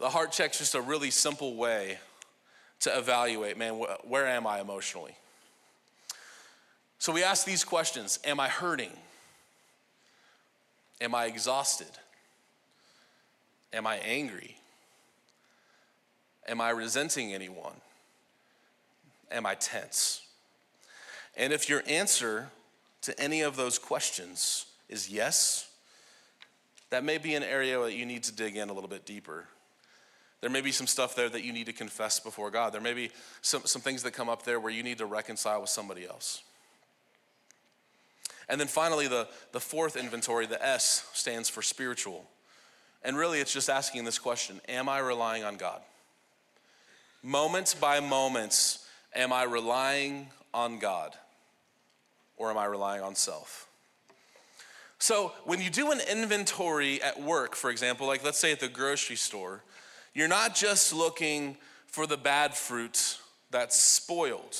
The 0.00 0.08
heart 0.08 0.32
check 0.32 0.50
is 0.50 0.58
just 0.58 0.74
a 0.74 0.80
really 0.80 1.12
simple 1.12 1.54
way 1.54 1.98
to 2.80 2.98
evaluate 2.98 3.56
man, 3.56 3.74
wh- 3.74 4.10
where 4.10 4.26
am 4.26 4.48
I 4.48 4.60
emotionally? 4.60 5.14
So 6.98 7.12
we 7.12 7.22
ask 7.22 7.46
these 7.46 7.62
questions 7.62 8.18
Am 8.24 8.40
I 8.40 8.48
hurting? 8.48 8.90
Am 11.00 11.14
I 11.14 11.26
exhausted? 11.26 11.86
Am 13.72 13.86
I 13.86 13.98
angry? 13.98 14.56
Am 16.48 16.60
I 16.60 16.70
resenting 16.70 17.32
anyone? 17.32 17.74
Am 19.30 19.46
I 19.46 19.54
tense? 19.54 20.23
And 21.36 21.52
if 21.52 21.68
your 21.68 21.82
answer 21.86 22.50
to 23.02 23.18
any 23.20 23.42
of 23.42 23.56
those 23.56 23.78
questions 23.78 24.66
is 24.88 25.10
yes, 25.10 25.70
that 26.90 27.04
may 27.04 27.18
be 27.18 27.34
an 27.34 27.42
area 27.42 27.78
that 27.80 27.94
you 27.94 28.06
need 28.06 28.22
to 28.24 28.32
dig 28.32 28.56
in 28.56 28.68
a 28.68 28.72
little 28.72 28.88
bit 28.88 29.04
deeper. 29.04 29.46
There 30.40 30.50
may 30.50 30.60
be 30.60 30.72
some 30.72 30.86
stuff 30.86 31.16
there 31.16 31.28
that 31.28 31.42
you 31.42 31.52
need 31.52 31.66
to 31.66 31.72
confess 31.72 32.20
before 32.20 32.50
God. 32.50 32.72
There 32.72 32.80
may 32.80 32.92
be 32.92 33.10
some, 33.40 33.62
some 33.64 33.82
things 33.82 34.02
that 34.02 34.12
come 34.12 34.28
up 34.28 34.44
there 34.44 34.60
where 34.60 34.72
you 34.72 34.82
need 34.82 34.98
to 34.98 35.06
reconcile 35.06 35.60
with 35.60 35.70
somebody 35.70 36.06
else. 36.06 36.42
And 38.48 38.60
then 38.60 38.68
finally, 38.68 39.08
the, 39.08 39.26
the 39.52 39.60
fourth 39.60 39.96
inventory, 39.96 40.46
the 40.46 40.64
S, 40.64 41.08
stands 41.14 41.48
for 41.48 41.62
spiritual. 41.62 42.24
And 43.02 43.16
really, 43.16 43.40
it's 43.40 43.52
just 43.52 43.70
asking 43.70 44.04
this 44.04 44.18
question 44.18 44.60
Am 44.68 44.88
I 44.88 44.98
relying 44.98 45.44
on 45.44 45.56
God? 45.56 45.80
Moment 47.22 47.74
by 47.80 48.00
moment, 48.00 48.78
am 49.14 49.32
I 49.32 49.44
relying 49.44 50.28
on 50.52 50.78
God? 50.78 51.14
Or 52.36 52.50
am 52.50 52.58
I 52.58 52.64
relying 52.64 53.02
on 53.02 53.14
self? 53.14 53.68
So, 54.98 55.32
when 55.44 55.60
you 55.60 55.70
do 55.70 55.90
an 55.90 56.00
inventory 56.10 57.02
at 57.02 57.20
work, 57.20 57.54
for 57.54 57.70
example, 57.70 58.06
like 58.06 58.24
let's 58.24 58.38
say 58.38 58.52
at 58.52 58.60
the 58.60 58.68
grocery 58.68 59.16
store, 59.16 59.62
you're 60.14 60.28
not 60.28 60.54
just 60.54 60.92
looking 60.92 61.56
for 61.86 62.06
the 62.06 62.16
bad 62.16 62.54
fruit 62.54 63.18
that's 63.50 63.78
spoiled. 63.78 64.56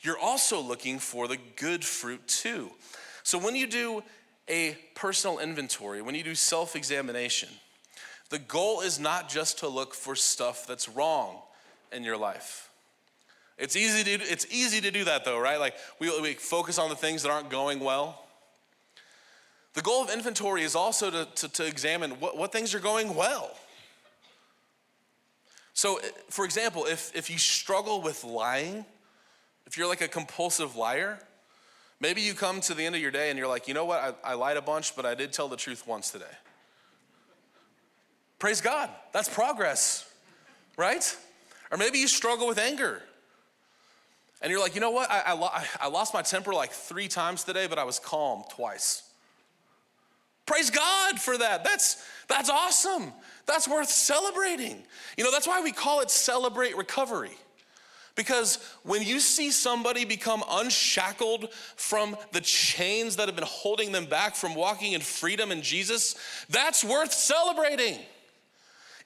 You're 0.00 0.18
also 0.18 0.60
looking 0.60 0.98
for 0.98 1.28
the 1.28 1.38
good 1.56 1.84
fruit 1.84 2.26
too. 2.26 2.70
So 3.22 3.38
when 3.38 3.54
you 3.54 3.66
do 3.66 4.02
a 4.48 4.76
personal 4.94 5.38
inventory, 5.38 6.02
when 6.02 6.14
you 6.14 6.24
do 6.24 6.34
self 6.34 6.74
examination, 6.74 7.48
the 8.30 8.40
goal 8.40 8.80
is 8.80 8.98
not 8.98 9.28
just 9.28 9.58
to 9.60 9.68
look 9.68 9.94
for 9.94 10.16
stuff 10.16 10.66
that's 10.66 10.88
wrong 10.88 11.36
in 11.92 12.02
your 12.02 12.16
life. 12.16 12.70
It's 13.58 13.76
easy 13.76 14.02
to, 14.04 14.24
it's 14.24 14.46
easy 14.50 14.80
to 14.80 14.90
do 14.90 15.04
that 15.04 15.24
though, 15.24 15.38
right? 15.38 15.60
Like 15.60 15.74
we, 15.98 16.20
we 16.20 16.34
focus 16.34 16.78
on 16.78 16.88
the 16.88 16.96
things 16.96 17.22
that 17.22 17.30
aren't 17.30 17.50
going 17.50 17.80
well. 17.80 18.24
The 19.74 19.82
goal 19.82 20.02
of 20.02 20.10
inventory 20.10 20.62
is 20.62 20.74
also 20.74 21.10
to, 21.10 21.28
to, 21.36 21.48
to 21.48 21.66
examine 21.66 22.12
what, 22.12 22.36
what 22.36 22.52
things 22.52 22.74
are 22.74 22.80
going 22.80 23.14
well. 23.14 23.56
So, 25.74 25.96
eh, 25.98 26.08
for 26.28 26.44
example, 26.44 26.84
if, 26.86 27.14
if 27.14 27.30
you 27.30 27.38
struggle 27.38 28.02
with 28.02 28.24
lying, 28.24 28.84
if 29.66 29.78
you're 29.78 29.88
like 29.88 30.02
a 30.02 30.08
compulsive 30.08 30.76
liar, 30.76 31.18
maybe 32.00 32.20
you 32.20 32.34
come 32.34 32.60
to 32.62 32.74
the 32.74 32.84
end 32.84 32.94
of 32.94 33.00
your 33.00 33.10
day 33.10 33.30
and 33.30 33.38
you're 33.38 33.48
like, 33.48 33.68
you 33.68 33.74
know 33.74 33.86
what, 33.86 34.18
I, 34.24 34.32
I 34.32 34.34
lied 34.34 34.58
a 34.58 34.62
bunch, 34.62 34.94
but 34.94 35.06
I 35.06 35.14
did 35.14 35.32
tell 35.32 35.48
the 35.48 35.56
truth 35.56 35.86
once 35.86 36.10
today. 36.10 36.24
Praise 38.38 38.60
God, 38.60 38.90
that's 39.12 39.28
progress, 39.28 40.12
right? 40.76 41.16
Or 41.70 41.78
maybe 41.78 41.98
you 41.98 42.08
struggle 42.08 42.48
with 42.48 42.58
anger. 42.58 43.02
And 44.42 44.50
you're 44.50 44.60
like, 44.60 44.74
you 44.74 44.80
know 44.80 44.90
what? 44.90 45.10
I, 45.10 45.22
I, 45.32 45.66
I, 45.82 45.88
lost 45.88 46.12
my 46.12 46.22
temper 46.22 46.52
like 46.52 46.72
three 46.72 47.06
times 47.06 47.44
today, 47.44 47.68
but 47.68 47.78
I 47.78 47.84
was 47.84 48.00
calm 48.00 48.42
twice. 48.50 49.08
Praise 50.46 50.68
God 50.68 51.20
for 51.20 51.38
that. 51.38 51.62
That's, 51.62 52.04
that's 52.26 52.50
awesome. 52.50 53.12
That's 53.46 53.68
worth 53.68 53.88
celebrating. 53.88 54.82
You 55.16 55.22
know, 55.22 55.30
that's 55.30 55.46
why 55.46 55.62
we 55.62 55.70
call 55.70 56.00
it 56.00 56.10
celebrate 56.10 56.76
recovery. 56.76 57.30
Because 58.14 58.58
when 58.82 59.02
you 59.02 59.20
see 59.20 59.50
somebody 59.50 60.04
become 60.04 60.42
unshackled 60.50 61.52
from 61.76 62.16
the 62.32 62.40
chains 62.40 63.16
that 63.16 63.28
have 63.28 63.36
been 63.36 63.46
holding 63.48 63.92
them 63.92 64.06
back 64.06 64.34
from 64.34 64.54
walking 64.54 64.92
in 64.92 65.00
freedom 65.00 65.50
in 65.50 65.62
Jesus, 65.62 66.16
that's 66.50 66.84
worth 66.84 67.12
celebrating. 67.12 67.98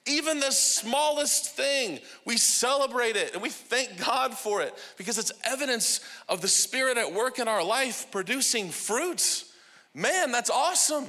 Even 0.07 0.39
the 0.39 0.51
smallest 0.51 1.55
thing, 1.55 1.99
we 2.25 2.37
celebrate 2.37 3.15
it 3.15 3.33
and 3.33 3.41
we 3.41 3.49
thank 3.49 4.03
God 4.05 4.33
for 4.33 4.61
it 4.61 4.73
because 4.97 5.17
it's 5.17 5.31
evidence 5.43 5.99
of 6.29 6.41
the 6.41 6.47
Spirit 6.47 6.97
at 6.97 7.13
work 7.13 7.39
in 7.39 7.47
our 7.47 7.63
life 7.63 8.07
producing 8.11 8.69
fruits. 8.69 9.51
Man, 9.93 10.31
that's 10.31 10.49
awesome. 10.49 11.05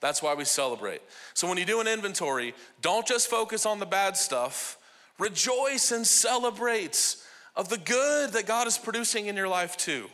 That's 0.00 0.22
why 0.22 0.34
we 0.34 0.44
celebrate. 0.44 1.02
So 1.34 1.48
when 1.48 1.58
you 1.58 1.64
do 1.64 1.80
an 1.80 1.86
inventory, 1.86 2.54
don't 2.80 3.06
just 3.06 3.28
focus 3.28 3.66
on 3.66 3.78
the 3.78 3.86
bad 3.86 4.16
stuff 4.16 4.78
Rejoice 5.22 5.92
and 5.92 6.06
celebrate 6.06 7.16
of 7.54 7.68
the 7.68 7.78
good 7.78 8.32
that 8.32 8.46
God 8.46 8.66
is 8.66 8.78
producing 8.78 9.26
in 9.26 9.36
your 9.36 9.46
life 9.46 9.76
too. 9.76 10.08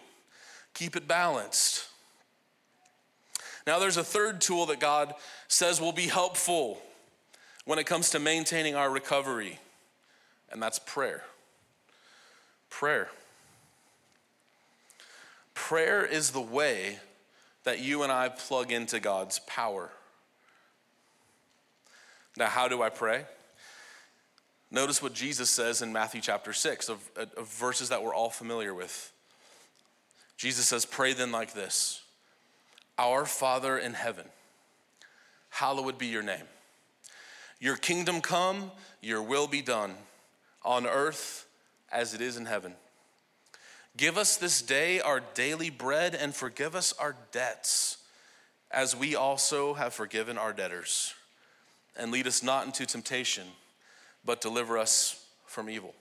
Keep 0.74 0.96
it 0.96 1.08
balanced. 1.08 1.86
Now, 3.66 3.78
there's 3.78 3.96
a 3.96 4.04
third 4.04 4.40
tool 4.40 4.66
that 4.66 4.80
God 4.80 5.14
says 5.46 5.80
will 5.80 5.92
be 5.92 6.06
helpful 6.06 6.78
when 7.68 7.78
it 7.78 7.84
comes 7.84 8.08
to 8.08 8.18
maintaining 8.18 8.74
our 8.74 8.90
recovery, 8.90 9.58
and 10.50 10.62
that's 10.62 10.78
prayer. 10.78 11.22
Prayer. 12.70 13.10
Prayer 15.52 16.06
is 16.06 16.30
the 16.30 16.40
way 16.40 16.98
that 17.64 17.78
you 17.78 18.04
and 18.04 18.10
I 18.10 18.30
plug 18.30 18.72
into 18.72 19.00
God's 19.00 19.40
power. 19.40 19.90
Now, 22.38 22.46
how 22.46 22.68
do 22.68 22.80
I 22.80 22.88
pray? 22.88 23.26
Notice 24.70 25.02
what 25.02 25.12
Jesus 25.12 25.50
says 25.50 25.82
in 25.82 25.92
Matthew 25.92 26.22
chapter 26.22 26.54
6, 26.54 26.88
of, 26.88 27.10
of, 27.36 27.48
verses 27.50 27.90
that 27.90 28.02
we're 28.02 28.14
all 28.14 28.30
familiar 28.30 28.72
with. 28.72 29.12
Jesus 30.38 30.66
says, 30.66 30.86
Pray 30.86 31.12
then 31.12 31.32
like 31.32 31.52
this 31.52 32.00
Our 32.96 33.26
Father 33.26 33.76
in 33.76 33.92
heaven, 33.92 34.24
hallowed 35.50 35.98
be 35.98 36.06
your 36.06 36.22
name. 36.22 36.46
Your 37.60 37.76
kingdom 37.76 38.20
come, 38.20 38.70
your 39.00 39.22
will 39.22 39.46
be 39.46 39.62
done, 39.62 39.94
on 40.64 40.86
earth 40.86 41.46
as 41.90 42.14
it 42.14 42.20
is 42.20 42.36
in 42.36 42.46
heaven. 42.46 42.74
Give 43.96 44.16
us 44.16 44.36
this 44.36 44.62
day 44.62 45.00
our 45.00 45.20
daily 45.34 45.70
bread 45.70 46.14
and 46.14 46.34
forgive 46.34 46.76
us 46.76 46.92
our 47.00 47.16
debts, 47.32 47.98
as 48.70 48.94
we 48.94 49.16
also 49.16 49.74
have 49.74 49.94
forgiven 49.94 50.38
our 50.38 50.52
debtors. 50.52 51.14
And 51.96 52.12
lead 52.12 52.26
us 52.26 52.42
not 52.42 52.66
into 52.66 52.86
temptation 52.86 53.46
but 54.28 54.42
deliver 54.42 54.76
us 54.76 55.24
from 55.46 55.70
evil. 55.70 55.94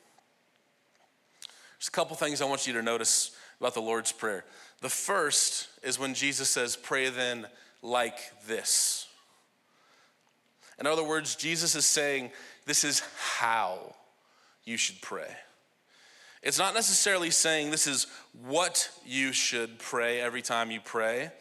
There's 1.80 1.88
a 1.88 1.92
couple 1.92 2.16
things 2.18 2.42
I 2.42 2.46
want 2.46 2.68
you 2.68 2.74
to 2.74 2.82
notice 2.82 3.32
about 3.60 3.74
the 3.74 3.82
Lord's 3.82 4.12
Prayer. 4.12 4.44
The 4.82 4.90
first 4.90 5.70
is 5.82 5.98
when 5.98 6.14
Jesus 6.14 6.50
says, 6.50 6.76
Pray 6.76 7.10
then 7.10 7.48
like 7.82 8.18
this. 8.46 9.07
In 10.80 10.88
other 10.88 11.04
words, 11.04 11.36
Jesus 11.36 11.76
is 11.76 11.86
saying, 11.86 12.32
This 12.66 12.84
is 12.84 13.02
how 13.40 13.96
you 14.66 14.78
should 14.78 15.02
pray. 15.02 15.36
It's 16.44 16.60
not 16.60 16.76
necessarily 16.76 17.32
saying 17.32 17.72
this 17.72 17.88
is 17.88 18.08
what 18.46 18.90
you 19.06 19.34
should 19.34 19.80
pray 19.80 20.22
every 20.22 20.42
time 20.42 20.72
you 20.72 20.80
pray. 20.80 21.32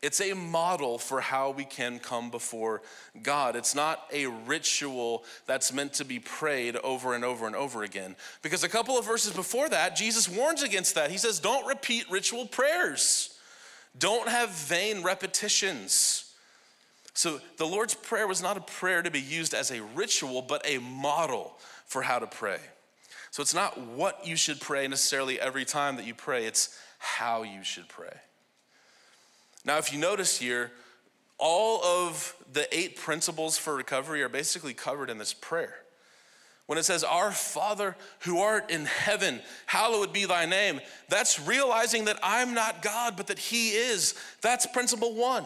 It's 0.00 0.20
a 0.20 0.32
model 0.32 0.96
for 0.96 1.20
how 1.20 1.50
we 1.50 1.64
can 1.64 1.98
come 1.98 2.30
before 2.30 2.82
God. 3.20 3.56
It's 3.56 3.74
not 3.74 4.04
a 4.12 4.26
ritual 4.26 5.24
that's 5.46 5.72
meant 5.72 5.94
to 5.94 6.04
be 6.04 6.20
prayed 6.20 6.76
over 6.76 7.14
and 7.14 7.24
over 7.24 7.48
and 7.48 7.56
over 7.56 7.82
again. 7.82 8.14
Because 8.42 8.62
a 8.62 8.68
couple 8.68 8.96
of 8.96 9.04
verses 9.04 9.32
before 9.32 9.68
that, 9.68 9.96
Jesus 9.96 10.28
warns 10.28 10.62
against 10.62 10.94
that. 10.94 11.10
He 11.10 11.18
says, 11.18 11.40
Don't 11.40 11.66
repeat 11.66 12.08
ritual 12.10 12.46
prayers, 12.46 13.36
don't 13.98 14.28
have 14.28 14.50
vain 14.50 15.02
repetitions. 15.02 16.27
So 17.14 17.40
the 17.56 17.66
Lord's 17.66 17.94
Prayer 17.94 18.28
was 18.28 18.42
not 18.42 18.56
a 18.56 18.60
prayer 18.60 19.02
to 19.02 19.10
be 19.10 19.20
used 19.20 19.54
as 19.54 19.70
a 19.70 19.82
ritual, 19.82 20.42
but 20.42 20.62
a 20.64 20.78
model 20.78 21.58
for 21.86 22.02
how 22.02 22.18
to 22.18 22.26
pray. 22.26 22.58
So 23.30 23.42
it's 23.42 23.54
not 23.54 23.78
what 23.78 24.26
you 24.26 24.36
should 24.36 24.60
pray 24.60 24.86
necessarily 24.88 25.40
every 25.40 25.64
time 25.64 25.96
that 25.96 26.06
you 26.06 26.14
pray, 26.14 26.46
it's 26.46 26.78
how 26.98 27.42
you 27.42 27.62
should 27.62 27.88
pray. 27.88 28.14
Now, 29.64 29.78
if 29.78 29.92
you 29.92 29.98
notice 29.98 30.38
here, 30.38 30.72
all 31.38 31.82
of 31.84 32.34
the 32.52 32.66
eight 32.76 32.96
principles 32.96 33.56
for 33.58 33.74
recovery 33.74 34.22
are 34.22 34.28
basically 34.28 34.74
covered 34.74 35.10
in 35.10 35.18
this 35.18 35.34
prayer. 35.34 35.74
When 36.66 36.78
it 36.78 36.84
says, 36.84 37.02
Our 37.02 37.30
Father 37.32 37.96
who 38.20 38.40
art 38.40 38.70
in 38.70 38.84
heaven, 38.84 39.40
hallowed 39.66 40.12
be 40.12 40.26
thy 40.26 40.46
name, 40.46 40.80
that's 41.08 41.40
realizing 41.40 42.06
that 42.06 42.18
I'm 42.22 42.54
not 42.54 42.82
God, 42.82 43.16
but 43.16 43.28
that 43.28 43.38
He 43.38 43.70
is. 43.70 44.14
That's 44.42 44.66
principle 44.66 45.14
one. 45.14 45.44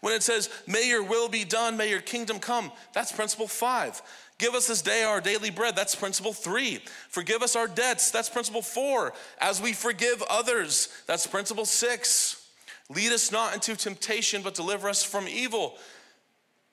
When 0.00 0.14
it 0.14 0.22
says, 0.22 0.50
May 0.66 0.88
your 0.88 1.02
will 1.02 1.28
be 1.28 1.44
done, 1.44 1.76
may 1.76 1.90
your 1.90 2.00
kingdom 2.00 2.38
come, 2.38 2.72
that's 2.92 3.12
principle 3.12 3.48
five. 3.48 4.00
Give 4.38 4.54
us 4.54 4.66
this 4.66 4.82
day 4.82 5.02
our 5.02 5.20
daily 5.20 5.50
bread. 5.50 5.76
That's 5.76 5.94
principle 5.94 6.34
three. 6.34 6.80
Forgive 7.08 7.42
us 7.42 7.56
our 7.56 7.66
debts. 7.66 8.10
That's 8.10 8.28
principle 8.28 8.60
four. 8.60 9.14
As 9.38 9.62
we 9.62 9.72
forgive 9.72 10.22
others. 10.28 10.88
That's 11.06 11.26
principle 11.26 11.64
six. 11.64 12.46
Lead 12.90 13.12
us 13.12 13.32
not 13.32 13.54
into 13.54 13.74
temptation, 13.76 14.42
but 14.42 14.54
deliver 14.54 14.88
us 14.88 15.02
from 15.02 15.26
evil. 15.26 15.76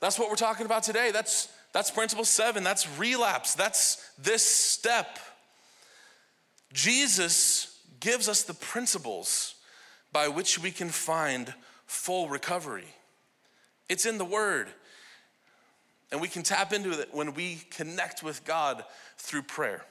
That's 0.01 0.20
what 0.20 0.30
we're 0.30 0.36
talking 0.36 0.66
about 0.66 0.84
today. 0.84 1.12
That's, 1.12 1.47
that's 1.72 1.89
principle 1.89 2.26
seven. 2.26 2.64
That's 2.64 2.88
relapse. 2.99 3.56
That's 3.56 4.12
this 4.18 4.43
step. 4.43 5.18
Jesus 6.74 7.80
gives 8.01 8.28
us 8.28 8.43
the 8.43 8.54
principles 8.54 9.56
by 10.12 10.28
which 10.28 10.60
we 10.60 10.70
can 10.70 10.89
find 10.89 11.54
full 11.86 12.30
recovery. 12.30 12.88
It's 13.90 14.06
in 14.06 14.18
the 14.18 14.26
Word. 14.26 14.68
And 16.12 16.22
we 16.22 16.28
can 16.28 16.44
tap 16.44 16.74
into 16.74 16.92
it 16.92 17.10
when 17.12 17.34
we 17.34 17.64
connect 17.72 18.22
with 18.22 18.46
God 18.46 18.84
through 19.18 19.44
prayer. 19.44 19.84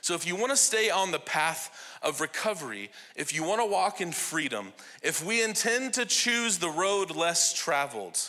So, 0.00 0.14
if 0.14 0.26
you 0.26 0.36
want 0.36 0.50
to 0.50 0.56
stay 0.56 0.90
on 0.90 1.10
the 1.10 1.18
path 1.18 1.98
of 2.02 2.20
recovery, 2.20 2.90
if 3.16 3.34
you 3.34 3.42
want 3.42 3.60
to 3.60 3.66
walk 3.66 4.00
in 4.00 4.12
freedom, 4.12 4.72
if 5.02 5.24
we 5.24 5.42
intend 5.42 5.94
to 5.94 6.04
choose 6.04 6.58
the 6.58 6.68
road 6.68 7.10
less 7.16 7.54
traveled, 7.54 8.20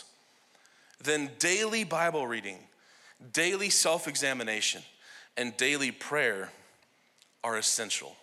then 1.04 1.30
daily 1.38 1.84
Bible 1.84 2.26
reading, 2.26 2.58
daily 3.32 3.70
self 3.70 4.08
examination, 4.08 4.82
and 5.36 5.56
daily 5.56 5.90
prayer 5.90 6.50
are 7.44 7.56
essential. 7.56 8.16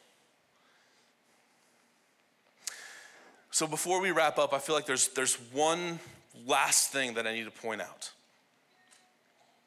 So, 3.54 3.68
before 3.68 4.02
we 4.02 4.10
wrap 4.10 4.40
up, 4.40 4.52
I 4.52 4.58
feel 4.58 4.74
like 4.74 4.88
there's, 4.88 5.10
there's 5.10 5.36
one 5.52 6.00
last 6.48 6.92
thing 6.92 7.14
that 7.14 7.28
I 7.28 7.34
need 7.34 7.44
to 7.44 7.52
point 7.52 7.82
out 7.82 8.12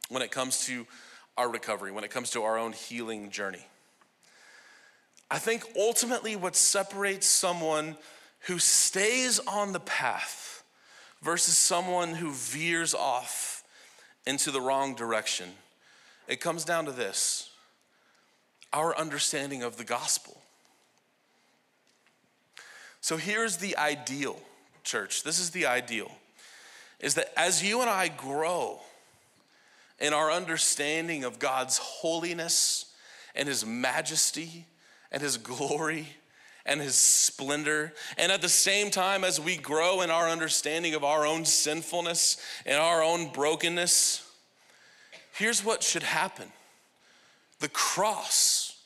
when 0.09 0.23
it 0.23 0.33
comes 0.33 0.67
to 0.67 0.89
our 1.37 1.49
recovery, 1.49 1.93
when 1.93 2.03
it 2.03 2.11
comes 2.11 2.31
to 2.31 2.43
our 2.43 2.59
own 2.59 2.73
healing 2.73 3.31
journey. 3.31 3.65
I 5.31 5.39
think 5.39 5.63
ultimately 5.77 6.35
what 6.35 6.57
separates 6.57 7.29
someone 7.29 7.97
who 8.49 8.59
stays 8.59 9.39
on 9.47 9.73
the 9.73 9.79
path 9.79 10.65
versus 11.23 11.57
someone 11.57 12.15
who 12.15 12.33
veers 12.33 12.93
off 12.93 13.63
into 14.27 14.51
the 14.51 14.61
wrong 14.61 14.97
direction, 14.97 15.49
it 16.27 16.41
comes 16.41 16.65
down 16.65 16.87
to 16.87 16.93
this 16.93 17.51
our 18.73 18.99
understanding 18.99 19.63
of 19.63 19.77
the 19.77 19.85
gospel. 19.85 20.43
So 23.07 23.17
here's 23.17 23.59
the 23.59 23.77
ideal, 23.77 24.37
church. 24.83 25.23
This 25.23 25.39
is 25.39 25.51
the 25.51 25.67
ideal 25.67 26.11
is 26.99 27.15
that 27.15 27.33
as 27.39 27.63
you 27.63 27.81
and 27.81 27.89
I 27.89 28.09
grow 28.09 28.81
in 30.01 30.13
our 30.13 30.33
understanding 30.33 31.23
of 31.23 31.39
God's 31.39 31.79
holiness 31.79 32.93
and 33.37 33.47
His 33.47 33.65
majesty 33.65 34.67
and 35.13 35.23
His 35.23 35.37
glory 35.37 36.09
and 36.65 36.81
His 36.81 36.97
splendor, 36.97 37.93
and 38.19 38.33
at 38.33 38.43
the 38.43 38.49
same 38.49 38.91
time 38.91 39.23
as 39.23 39.39
we 39.39 39.57
grow 39.57 40.01
in 40.01 40.11
our 40.11 40.29
understanding 40.29 40.95
of 40.95 41.05
our 41.05 41.25
own 41.25 41.45
sinfulness 41.45 42.39
and 42.65 42.77
our 42.77 43.05
own 43.05 43.29
brokenness, 43.29 44.29
here's 45.33 45.65
what 45.65 45.85
should 45.85 46.03
happen 46.03 46.49
the 47.61 47.69
cross 47.69 48.77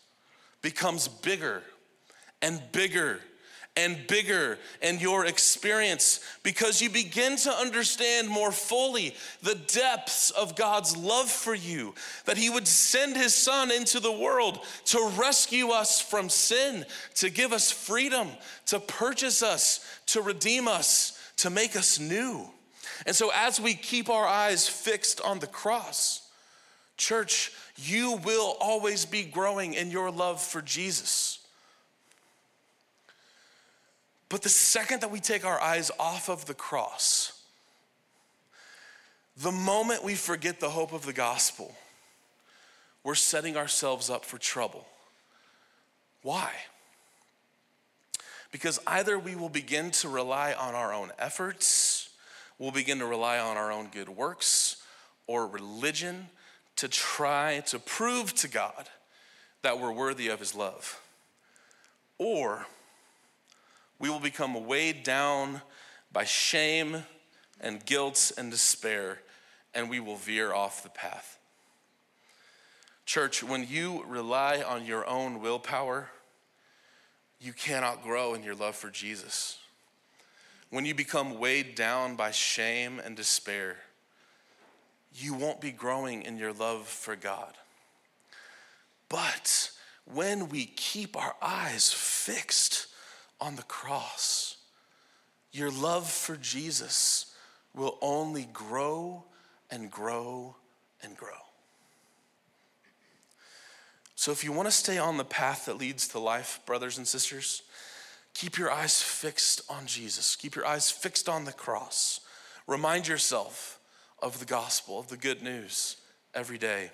becomes 0.60 1.08
bigger 1.08 1.62
and 2.42 2.60
bigger 2.70 3.22
and 3.76 4.06
bigger 4.08 4.58
in 4.82 4.98
your 4.98 5.26
experience 5.26 6.20
because 6.42 6.82
you 6.82 6.90
begin 6.90 7.36
to 7.36 7.50
understand 7.50 8.28
more 8.28 8.50
fully 8.52 9.14
the 9.42 9.54
depths 9.54 10.30
of 10.30 10.56
God's 10.56 10.96
love 10.96 11.30
for 11.30 11.54
you. 11.54 11.94
That 12.24 12.36
He 12.36 12.50
would 12.50 12.66
send 12.66 13.16
His 13.16 13.34
Son 13.34 13.70
into 13.70 14.00
the 14.00 14.12
world 14.12 14.60
to 14.86 15.12
rescue 15.16 15.68
us 15.68 16.00
from 16.00 16.28
sin, 16.28 16.84
to 17.16 17.30
give 17.30 17.52
us 17.52 17.70
freedom, 17.70 18.28
to 18.66 18.80
purchase 18.80 19.42
us, 19.42 19.84
to 20.06 20.20
redeem 20.20 20.66
us, 20.66 21.18
to 21.38 21.50
make 21.50 21.76
us 21.76 22.00
new. 22.00 22.50
And 23.06 23.16
so, 23.16 23.30
as 23.34 23.60
we 23.60 23.74
keep 23.74 24.10
our 24.10 24.26
eyes 24.26 24.68
fixed 24.68 25.20
on 25.22 25.38
the 25.38 25.46
cross, 25.46 26.28
church, 26.96 27.52
you 27.76 28.16
will 28.24 28.56
always 28.60 29.06
be 29.06 29.22
growing 29.22 29.74
in 29.74 29.90
your 29.90 30.10
love 30.10 30.42
for 30.42 30.60
Jesus. 30.60 31.39
But 34.30 34.42
the 34.42 34.48
second 34.48 35.00
that 35.00 35.10
we 35.10 35.20
take 35.20 35.44
our 35.44 35.60
eyes 35.60 35.90
off 35.98 36.30
of 36.30 36.46
the 36.46 36.54
cross, 36.54 37.32
the 39.36 39.52
moment 39.52 40.04
we 40.04 40.14
forget 40.14 40.60
the 40.60 40.70
hope 40.70 40.92
of 40.92 41.04
the 41.04 41.12
gospel, 41.12 41.74
we're 43.02 43.16
setting 43.16 43.56
ourselves 43.56 44.08
up 44.08 44.24
for 44.24 44.38
trouble. 44.38 44.86
Why? 46.22 46.52
Because 48.52 48.78
either 48.86 49.18
we 49.18 49.34
will 49.34 49.48
begin 49.48 49.90
to 49.92 50.08
rely 50.08 50.52
on 50.52 50.74
our 50.74 50.94
own 50.94 51.10
efforts, 51.18 52.10
we'll 52.58 52.70
begin 52.70 53.00
to 53.00 53.06
rely 53.06 53.38
on 53.38 53.56
our 53.56 53.72
own 53.72 53.88
good 53.88 54.08
works 54.08 54.76
or 55.26 55.48
religion 55.48 56.28
to 56.76 56.86
try 56.86 57.60
to 57.66 57.80
prove 57.80 58.32
to 58.34 58.48
God 58.48 58.88
that 59.62 59.80
we're 59.80 59.92
worthy 59.92 60.28
of 60.28 60.38
His 60.38 60.54
love. 60.54 61.00
Or 62.16 62.66
we 64.00 64.08
will 64.08 64.18
become 64.18 64.66
weighed 64.66 65.04
down 65.04 65.60
by 66.10 66.24
shame 66.24 67.04
and 67.60 67.84
guilt 67.84 68.32
and 68.36 68.50
despair, 68.50 69.20
and 69.74 69.88
we 69.88 70.00
will 70.00 70.16
veer 70.16 70.52
off 70.52 70.82
the 70.82 70.88
path. 70.88 71.38
Church, 73.04 73.42
when 73.42 73.66
you 73.68 74.02
rely 74.08 74.62
on 74.62 74.86
your 74.86 75.06
own 75.06 75.40
willpower, 75.40 76.08
you 77.38 77.52
cannot 77.52 78.02
grow 78.02 78.34
in 78.34 78.42
your 78.42 78.54
love 78.54 78.74
for 78.74 78.90
Jesus. 78.90 79.58
When 80.70 80.86
you 80.86 80.94
become 80.94 81.38
weighed 81.38 81.74
down 81.74 82.16
by 82.16 82.30
shame 82.30 83.00
and 83.04 83.16
despair, 83.16 83.76
you 85.14 85.34
won't 85.34 85.60
be 85.60 85.72
growing 85.72 86.22
in 86.22 86.38
your 86.38 86.52
love 86.52 86.86
for 86.86 87.16
God. 87.16 87.54
But 89.08 89.72
when 90.04 90.48
we 90.48 90.64
keep 90.64 91.16
our 91.16 91.34
eyes 91.42 91.92
fixed 91.92 92.86
on 93.40 93.56
the 93.56 93.62
cross, 93.62 94.56
your 95.52 95.70
love 95.70 96.08
for 96.08 96.36
Jesus 96.36 97.34
will 97.74 97.98
only 98.00 98.48
grow 98.52 99.24
and 99.70 99.90
grow 99.90 100.56
and 101.02 101.16
grow. 101.16 101.30
So, 104.14 104.32
if 104.32 104.44
you 104.44 104.52
want 104.52 104.68
to 104.68 104.72
stay 104.72 104.98
on 104.98 105.16
the 105.16 105.24
path 105.24 105.66
that 105.66 105.78
leads 105.78 106.08
to 106.08 106.18
life, 106.18 106.60
brothers 106.66 106.98
and 106.98 107.08
sisters, 107.08 107.62
keep 108.34 108.58
your 108.58 108.70
eyes 108.70 109.00
fixed 109.00 109.62
on 109.70 109.86
Jesus. 109.86 110.36
Keep 110.36 110.56
your 110.56 110.66
eyes 110.66 110.90
fixed 110.90 111.28
on 111.28 111.46
the 111.46 111.52
cross. 111.52 112.20
Remind 112.66 113.08
yourself 113.08 113.78
of 114.22 114.38
the 114.38 114.44
gospel, 114.44 114.98
of 114.98 115.08
the 115.08 115.16
good 115.16 115.42
news 115.42 115.96
every 116.34 116.58
day. 116.58 116.90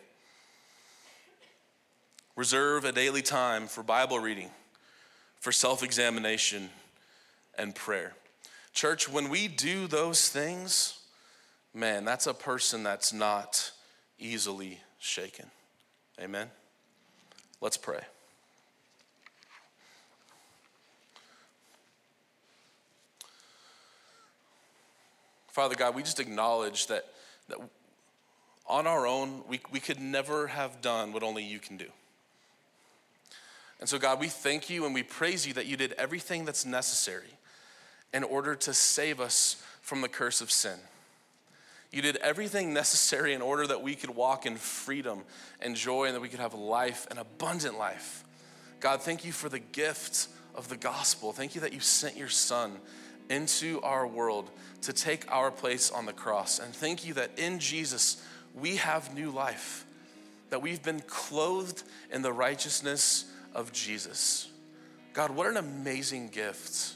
Reserve 2.37 2.85
a 2.85 2.93
daily 2.93 3.23
time 3.23 3.67
for 3.67 3.83
Bible 3.83 4.21
reading 4.21 4.51
for 5.41 5.53
self 5.53 5.83
examination 5.83 6.71
and 7.59 7.75
prayer. 7.75 8.15
Church, 8.73 9.09
when 9.09 9.29
we 9.31 9.49
do 9.49 9.87
those 9.87 10.29
things, 10.29 11.01
man, 11.73 12.05
that's 12.05 12.27
a 12.27 12.35
person 12.35 12.83
that's 12.83 13.13
not 13.13 13.73
easily 14.19 14.81
shaken. 14.99 15.47
Amen? 16.21 16.51
Let's 17.61 17.77
pray. 17.77 18.01
Father 25.49 25.75
God, 25.75 25.95
we 25.95 26.03
just 26.03 26.21
acknowledge 26.21 26.87
that, 26.89 27.07
that 27.49 27.57
on 28.67 28.87
our 28.87 29.07
own, 29.07 29.43
we, 29.49 29.61
we 29.73 29.81
could 29.81 29.99
never 29.99 30.49
have 30.49 30.83
done 30.83 31.15
what 31.15 31.23
only 31.23 31.43
you 31.45 31.59
can 31.59 31.79
do. 31.79 31.87
And 33.81 33.89
so, 33.89 33.99
God, 33.99 34.21
we 34.21 34.29
thank 34.29 34.71
you 34.71 34.87
and 34.87 34.95
we 34.95 35.03
praise 35.03 35.47
you 35.47 35.53
that 35.55 35.67
you 35.67 35.77
did 35.77 35.93
everything 35.93 36.45
that's 36.45 36.65
necessary 36.65 37.39
in 38.15 38.25
order 38.25 38.55
to 38.55 38.73
save 38.73 39.21
us 39.21 39.63
from 39.83 40.01
the 40.01 40.09
curse 40.09 40.41
of 40.41 40.51
sin. 40.51 40.79
You 41.93 42.03
did 42.03 42.17
everything 42.17 42.73
necessary 42.75 43.35
in 43.35 43.43
order 43.43 43.67
that 43.67 43.83
we 43.83 43.95
could 43.95 44.11
walk 44.11 44.47
in 44.47 44.57
freedom 44.57 45.23
and 45.61 45.77
joy 45.77 46.07
and 46.07 46.15
that 46.15 46.21
we 46.21 46.29
could 46.29 46.41
have 46.41 46.55
life, 46.55 47.07
an 47.11 47.19
abundant 47.19 47.79
life. 47.79 48.25
God, 48.81 49.03
thank 49.03 49.25
you 49.25 49.33
for 49.33 49.49
the 49.49 49.59
gift 49.59 50.29
of 50.55 50.69
the 50.69 50.77
gospel. 50.77 51.33
Thank 51.33 51.55
you 51.55 51.61
that 51.63 51.73
you 51.73 51.81
sent 51.81 52.17
your 52.17 52.29
son 52.29 52.73
into 53.29 53.81
our 53.83 54.07
world 54.07 54.51
to 54.83 54.93
take 54.93 55.31
our 55.31 55.51
place 55.51 55.91
on 55.91 56.07
the 56.07 56.13
cross. 56.13 56.59
And 56.59 56.75
thank 56.75 57.07
you 57.07 57.15
that 57.15 57.39
in 57.39 57.59
Jesus 57.59 58.23
we 58.55 58.77
have 58.77 59.15
new 59.15 59.31
life, 59.31 59.85
that 60.51 60.63
we've 60.63 60.83
been 60.83 61.01
clothed 61.01 61.83
in 62.11 62.23
the 62.23 62.33
righteousness 62.33 63.27
of 63.57 63.73
Jesus. 63.73 64.49
God, 65.15 65.31
what 65.31 65.47
an 65.47 65.57
amazing 65.57 66.29
gift. 66.29 66.95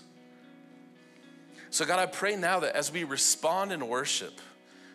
So, 1.71 1.87
God, 1.87 1.99
I 1.99 2.07
pray 2.07 2.37
now 2.37 2.61
that 2.61 2.77
as 2.77 2.93
we 2.93 3.03
respond 3.03 3.73
in 3.73 3.89
worship, 3.89 4.41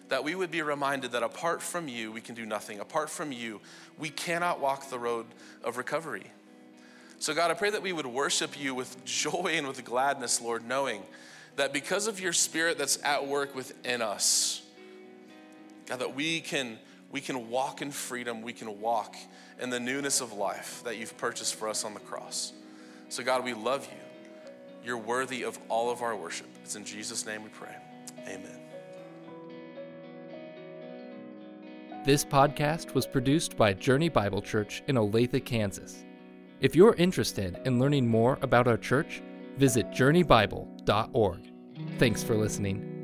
that 0.09 0.23
we 0.23 0.35
would 0.35 0.51
be 0.51 0.61
reminded 0.61 1.13
that 1.13 1.23
apart 1.23 1.63
from 1.63 1.87
you, 1.87 2.11
we 2.11 2.21
can 2.21 2.35
do 2.35 2.45
nothing. 2.45 2.79
Apart 2.79 3.09
from 3.09 3.31
you, 3.31 3.59
we 3.97 4.09
cannot 4.09 4.59
walk 4.59 4.89
the 4.91 4.99
road 4.99 5.25
of 5.63 5.77
recovery. 5.77 6.29
So, 7.17 7.33
God, 7.33 7.49
I 7.49 7.55
pray 7.55 7.71
that 7.71 7.81
we 7.81 7.93
would 7.93 8.05
worship 8.05 8.59
you 8.59 8.75
with 8.75 9.03
joy 9.03 9.53
and 9.55 9.67
with 9.67 9.83
gladness, 9.83 10.39
Lord, 10.39 10.67
knowing 10.67 11.01
that 11.55 11.73
because 11.73 12.05
of 12.05 12.19
your 12.19 12.33
spirit 12.33 12.77
that's 12.77 13.03
at 13.03 13.25
work 13.25 13.55
within 13.55 14.03
us, 14.03 14.61
God, 15.87 15.99
that 15.99 16.13
we 16.13 16.41
can, 16.41 16.77
we 17.11 17.21
can 17.21 17.49
walk 17.49 17.81
in 17.81 17.89
freedom, 17.89 18.43
we 18.43 18.53
can 18.53 18.79
walk 18.79 19.15
in 19.59 19.69
the 19.69 19.79
newness 19.79 20.21
of 20.21 20.33
life 20.33 20.81
that 20.83 20.97
you've 20.97 21.17
purchased 21.17 21.55
for 21.55 21.67
us 21.67 21.85
on 21.85 21.93
the 21.93 21.99
cross. 21.99 22.53
So, 23.09 23.23
God, 23.23 23.43
we 23.43 23.53
love 23.53 23.87
you. 23.91 23.97
You're 24.83 24.97
worthy 24.97 25.43
of 25.43 25.57
all 25.69 25.89
of 25.91 26.01
our 26.01 26.15
worship. 26.15 26.47
It's 26.63 26.75
in 26.75 26.85
Jesus' 26.85 27.25
name 27.25 27.43
we 27.43 27.49
pray. 27.49 27.75
Amen. 28.27 28.59
This 32.05 32.23
podcast 32.23 32.93
was 32.93 33.07
produced 33.07 33.57
by 33.57 33.73
Journey 33.73 34.09
Bible 34.09 34.41
Church 34.41 34.83
in 34.87 34.95
Olathe, 34.95 35.43
Kansas. 35.43 36.05
If 36.61 36.75
you're 36.75 36.93
interested 36.95 37.59
in 37.65 37.79
learning 37.79 38.07
more 38.07 38.37
about 38.43 38.67
our 38.67 38.77
church, 38.77 39.23
visit 39.57 39.89
journeybible.org. 39.89 41.51
Thanks 41.97 42.23
for 42.23 42.35
listening. 42.35 42.94